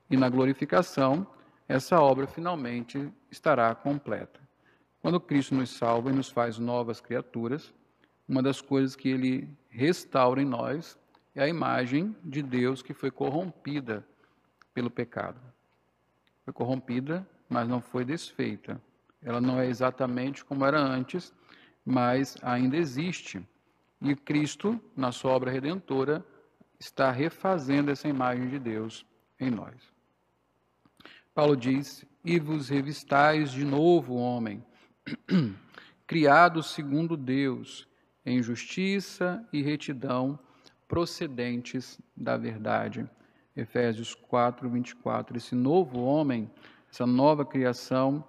e 0.09 0.17
na 0.17 0.29
glorificação, 0.29 1.27
essa 1.67 2.01
obra 2.01 2.29
finalmente 2.29 3.13
estará 3.29 3.75
completa. 3.75 4.39
Quando 5.03 5.19
Cristo 5.19 5.57
nos 5.57 5.71
salva 5.71 6.11
e 6.11 6.15
nos 6.15 6.29
faz 6.29 6.57
novas 6.57 7.01
criaturas, 7.01 7.75
uma 8.29 8.41
das 8.41 8.61
coisas 8.61 8.95
que 8.95 9.09
ele 9.09 9.49
restaura 9.69 10.41
em 10.41 10.47
nós 10.47 10.97
é 11.35 11.43
a 11.43 11.49
imagem 11.49 12.15
de 12.23 12.43
Deus 12.43 12.81
que 12.81 12.95
foi 12.95 13.11
corrompida 13.11 14.07
pelo 14.73 14.89
pecado 14.89 15.41
foi 16.45 16.53
corrompida, 16.53 17.27
mas 17.49 17.69
não 17.69 17.81
foi 17.81 18.05
desfeita. 18.05 18.81
Ela 19.23 19.41
não 19.41 19.61
é 19.61 19.67
exatamente 19.67 20.45
como 20.45 20.65
era 20.65 20.81
antes, 20.81 21.33
mas 21.85 22.37
ainda 22.43 22.77
existe. 22.77 23.41
E 24.01 24.15
Cristo, 24.15 24.81
na 24.97 25.13
sua 25.13 25.33
obra 25.33 25.51
redentora, 25.51 26.25
está 26.79 27.11
refazendo 27.11 27.91
essa 27.91 28.09
imagem 28.09 28.49
de 28.49 28.59
Deus 28.59 29.05
em 29.39 29.51
nós. 29.51 29.75
Paulo 31.35 31.57
diz: 31.57 32.05
E 32.25 32.39
vos 32.39 32.69
revistais 32.69 33.51
de 33.51 33.65
novo, 33.65 34.15
homem, 34.15 34.65
criado 36.07 36.63
segundo 36.63 37.17
Deus, 37.17 37.87
em 38.25 38.43
justiça 38.43 39.47
e 39.53 39.63
retidão, 39.63 40.39
procedentes 40.89 42.01
da 42.17 42.37
verdade. 42.37 43.09
Efésios 43.55 44.15
4, 44.15 44.69
24. 44.69 45.37
Esse 45.37 45.55
novo 45.55 46.01
homem, 46.01 46.51
essa 46.91 47.07
nova 47.07 47.45
criação, 47.45 48.25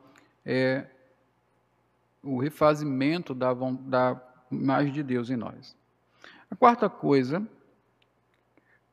é 0.45 0.85
o 2.23 2.39
refazimento 2.39 3.33
da, 3.33 3.53
da 3.53 4.21
imagem 4.51 4.91
de 4.91 5.03
Deus 5.03 5.29
em 5.29 5.35
nós. 5.35 5.75
A 6.49 6.55
quarta 6.55 6.89
coisa, 6.89 7.45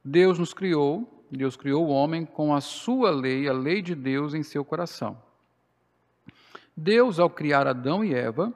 Deus 0.04 0.38
nos 0.38 0.54
criou, 0.54 1.24
Deus 1.30 1.56
criou 1.56 1.86
o 1.86 1.90
homem 1.90 2.24
com 2.24 2.54
a 2.54 2.60
sua 2.60 3.10
lei, 3.10 3.48
a 3.48 3.52
lei 3.52 3.82
de 3.82 3.94
Deus 3.94 4.32
em 4.32 4.42
seu 4.42 4.64
coração. 4.64 5.20
Deus, 6.76 7.18
ao 7.18 7.28
criar 7.28 7.66
Adão 7.66 8.04
e 8.04 8.14
Eva, 8.14 8.54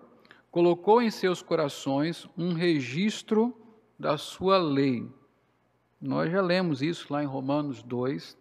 colocou 0.50 1.02
em 1.02 1.10
seus 1.10 1.42
corações 1.42 2.28
um 2.38 2.52
registro 2.52 3.54
da 3.98 4.16
sua 4.16 4.58
lei. 4.58 5.10
Nós 6.00 6.30
já 6.30 6.40
lemos 6.40 6.82
isso 6.82 7.12
lá 7.12 7.22
em 7.22 7.26
Romanos 7.26 7.82
2, 7.82 8.36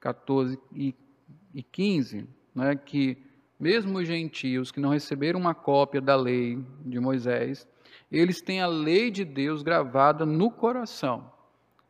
14 0.00 0.58
e 0.72 1.62
15, 1.62 2.28
né, 2.54 2.74
que 2.74 3.16
mesmo 3.58 3.98
os 3.98 4.06
gentios 4.06 4.70
que 4.70 4.80
não 4.80 4.90
receberam 4.90 5.40
uma 5.40 5.54
cópia 5.54 6.00
da 6.00 6.16
lei 6.16 6.58
de 6.84 6.98
Moisés, 6.98 7.66
eles 8.10 8.40
têm 8.40 8.60
a 8.60 8.66
lei 8.66 9.10
de 9.10 9.24
Deus 9.24 9.62
gravada 9.62 10.26
no 10.26 10.50
coração. 10.50 11.32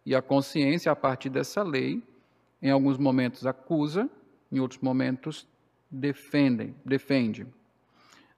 E 0.07 0.15
a 0.15 0.23
consciência, 0.23 0.93
a 0.93 0.97
partir 0.97 1.31
dessa 1.31 1.63
lei, 1.63 2.03
em 2.63 2.71
alguns 2.71 2.99
momentos 2.99 3.47
acusa, 3.47 4.09
em 4.51 4.61
outros 4.61 4.81
momentos 4.81 5.47
defende. 5.91 7.47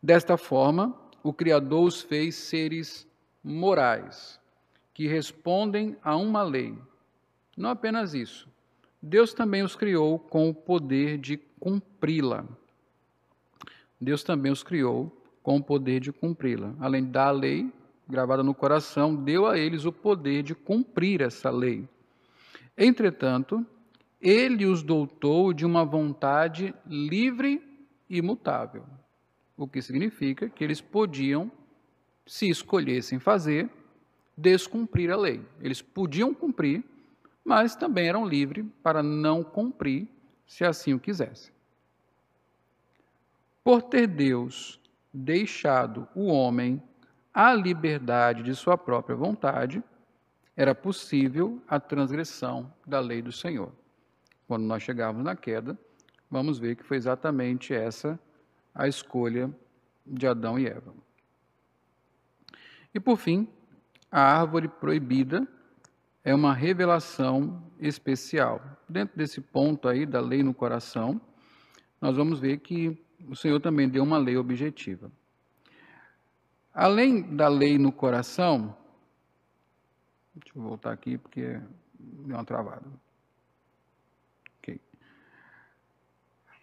Desta 0.02 0.36
forma, 0.36 0.94
o 1.22 1.32
Criador 1.32 1.84
os 1.84 2.00
fez 2.00 2.34
seres 2.34 3.06
morais, 3.42 4.40
que 4.94 5.06
respondem 5.06 5.96
a 6.02 6.16
uma 6.16 6.42
lei. 6.42 6.76
Não 7.56 7.70
apenas 7.70 8.14
isso, 8.14 8.48
Deus 9.00 9.32
também 9.32 9.62
os 9.62 9.76
criou 9.76 10.18
com 10.18 10.48
o 10.48 10.54
poder 10.54 11.18
de 11.18 11.36
cumpri-la. 11.60 12.44
Deus 14.00 14.22
também 14.22 14.52
os 14.52 14.62
criou 14.62 15.10
com 15.42 15.56
o 15.56 15.62
poder 15.62 16.00
de 16.00 16.12
cumpri-la. 16.12 16.74
Além 16.80 17.04
da 17.04 17.30
lei 17.30 17.70
gravada 18.08 18.42
no 18.42 18.54
coração, 18.54 19.14
deu 19.14 19.46
a 19.46 19.58
eles 19.58 19.84
o 19.84 19.92
poder 19.92 20.42
de 20.42 20.54
cumprir 20.54 21.20
essa 21.20 21.50
lei. 21.50 21.88
Entretanto, 22.76 23.66
ele 24.20 24.66
os 24.66 24.82
doutou 24.82 25.52
de 25.52 25.66
uma 25.66 25.84
vontade 25.84 26.74
livre 26.86 27.62
e 28.08 28.22
mutável, 28.22 28.84
o 29.56 29.66
que 29.66 29.82
significa 29.82 30.48
que 30.48 30.62
eles 30.62 30.80
podiam, 30.80 31.50
se 32.24 32.48
escolhessem 32.48 33.18
fazer, 33.18 33.68
descumprir 34.36 35.10
a 35.10 35.16
lei. 35.16 35.40
Eles 35.60 35.82
podiam 35.82 36.32
cumprir, 36.34 36.84
mas 37.44 37.74
também 37.74 38.08
eram 38.08 38.26
livres 38.26 38.64
para 38.82 39.02
não 39.02 39.42
cumprir, 39.42 40.08
se 40.46 40.64
assim 40.64 40.94
o 40.94 41.00
quisessem. 41.00 41.55
Por 43.66 43.82
ter 43.82 44.06
Deus 44.06 44.78
deixado 45.12 46.06
o 46.14 46.26
homem 46.26 46.80
à 47.34 47.52
liberdade 47.52 48.44
de 48.44 48.54
sua 48.54 48.78
própria 48.78 49.16
vontade, 49.16 49.82
era 50.56 50.72
possível 50.72 51.60
a 51.66 51.80
transgressão 51.80 52.72
da 52.86 53.00
lei 53.00 53.20
do 53.20 53.32
Senhor. 53.32 53.72
Quando 54.46 54.62
nós 54.62 54.84
chegarmos 54.84 55.24
na 55.24 55.34
queda, 55.34 55.76
vamos 56.30 56.60
ver 56.60 56.76
que 56.76 56.84
foi 56.84 56.96
exatamente 56.96 57.74
essa 57.74 58.16
a 58.72 58.86
escolha 58.86 59.50
de 60.06 60.28
Adão 60.28 60.56
e 60.56 60.68
Eva. 60.68 60.94
E 62.94 63.00
por 63.00 63.16
fim, 63.16 63.48
a 64.12 64.20
árvore 64.20 64.68
proibida 64.68 65.44
é 66.22 66.32
uma 66.32 66.54
revelação 66.54 67.60
especial. 67.80 68.62
Dentro 68.88 69.18
desse 69.18 69.40
ponto 69.40 69.88
aí 69.88 70.06
da 70.06 70.20
lei 70.20 70.44
no 70.44 70.54
coração, 70.54 71.20
nós 72.00 72.16
vamos 72.16 72.38
ver 72.38 72.58
que 72.58 73.04
o 73.28 73.34
Senhor 73.34 73.60
também 73.60 73.88
deu 73.88 74.02
uma 74.02 74.18
lei 74.18 74.36
objetiva. 74.36 75.10
Além 76.72 77.22
da 77.34 77.48
lei 77.48 77.78
no 77.78 77.90
coração, 77.90 78.76
deixa 80.34 80.58
eu 80.58 80.62
voltar 80.62 80.92
aqui 80.92 81.16
porque 81.16 81.60
deu 81.98 82.36
uma 82.36 82.44
travada. 82.44 82.84
Okay. 84.58 84.80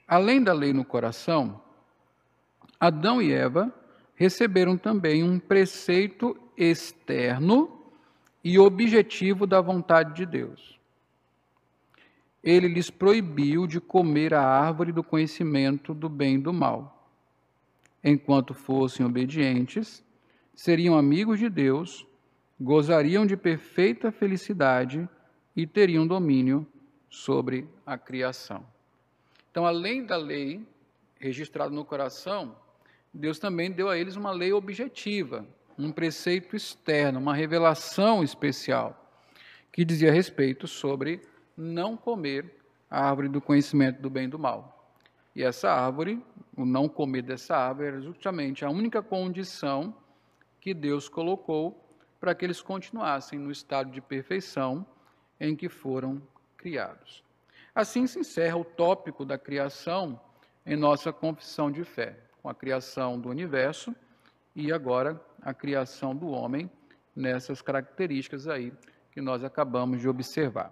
Além 0.08 0.44
da 0.44 0.54
lei 0.54 0.72
no 0.72 0.86
coração, 0.86 1.62
Adão 2.80 3.22
e 3.22 3.32
Eva 3.32 3.74
receberam 4.16 4.78
também 4.78 5.24
um 5.24 5.40
preceito 5.40 6.38
externo 6.56 7.82
e 8.44 8.60
objetivo 8.60 9.48
da 9.48 9.60
vontade 9.60 10.14
de 10.14 10.26
Deus 10.26 10.83
ele 12.44 12.68
lhes 12.68 12.90
proibiu 12.90 13.66
de 13.66 13.80
comer 13.80 14.34
a 14.34 14.42
árvore 14.42 14.92
do 14.92 15.04
conhecimento 15.04 15.94
do 15.94 16.10
bem 16.10 16.36
e 16.36 16.40
do 16.40 16.52
mal. 16.52 17.10
Enquanto 18.04 18.54
fossem 18.54 19.06
obedientes, 19.06 20.04
seriam 20.54 20.98
amigos 20.98 21.40
de 21.40 21.48
Deus, 21.48 22.06
gozariam 22.60 23.26
de 23.26 23.38
perfeita 23.38 24.12
felicidade 24.12 25.08
e 25.56 25.66
teriam 25.66 26.06
domínio 26.06 26.68
sobre 27.10 27.66
a 27.86 27.98
criação. 27.98 28.66
Então, 29.50 29.66
além 29.66 30.06
da 30.06 30.18
lei 30.18 30.68
registrada 31.20 31.74
no 31.74 31.86
coração, 31.86 32.58
Deus 33.14 33.40
também 33.40 33.72
deu 33.72 33.88
a 33.88 33.98
eles 33.98 34.18
uma 34.18 34.32
lei 34.32 34.52
objetiva, 34.52 35.46
um 35.78 35.92
preceito 35.92 36.56
externo, 36.56 37.20
uma 37.20 37.34
revelação 37.34 38.22
especial, 38.24 39.00
que 39.72 39.86
dizia 39.86 40.12
respeito 40.12 40.68
sobre 40.68 41.22
não 41.56 41.96
comer 41.96 42.60
a 42.90 43.10
árvore 43.10 43.30
do 43.30 43.42
conhecimento 43.42 44.02
do 44.02 44.10
bem 44.10 44.26
e 44.26 44.28
do 44.28 44.40
mal. 44.40 44.94
E 45.36 45.44
essa 45.44 45.72
árvore, 45.72 46.24
o 46.56 46.66
não 46.66 46.88
comer 46.88 47.24
dessa 47.24 47.56
árvore, 47.56 47.88
era 47.88 48.02
justamente 48.02 48.64
a 48.64 48.70
única 48.70 49.02
condição 49.02 49.96
que 50.62 50.74
Deus 50.74 51.10
colocou 51.10 51.84
para 52.20 52.36
que 52.36 52.46
eles 52.46 52.62
continuassem 52.62 53.40
no 53.40 53.52
estado 53.52 53.92
de 53.92 54.00
perfeição 54.00 54.86
em 55.40 55.56
que 55.56 55.68
foram 55.68 56.22
criados. 56.56 57.24
Assim 57.76 58.06
se 58.06 58.20
encerra 58.20 58.58
o 58.58 58.64
tópico 58.64 59.26
da 59.26 59.38
criação 59.38 60.20
em 60.66 60.76
nossa 60.76 61.12
confissão 61.12 61.72
de 61.72 61.84
fé, 61.84 62.18
com 62.42 62.48
a 62.48 62.54
criação 62.54 63.20
do 63.20 63.30
universo 63.30 63.94
e 64.56 64.72
agora 64.72 65.20
a 65.42 65.54
criação 65.54 66.16
do 66.16 66.28
homem 66.28 66.70
nessas 67.16 67.62
características 67.62 68.48
aí 68.48 68.72
que 69.12 69.20
nós 69.20 69.44
acabamos 69.44 70.00
de 70.00 70.08
observar. 70.08 70.72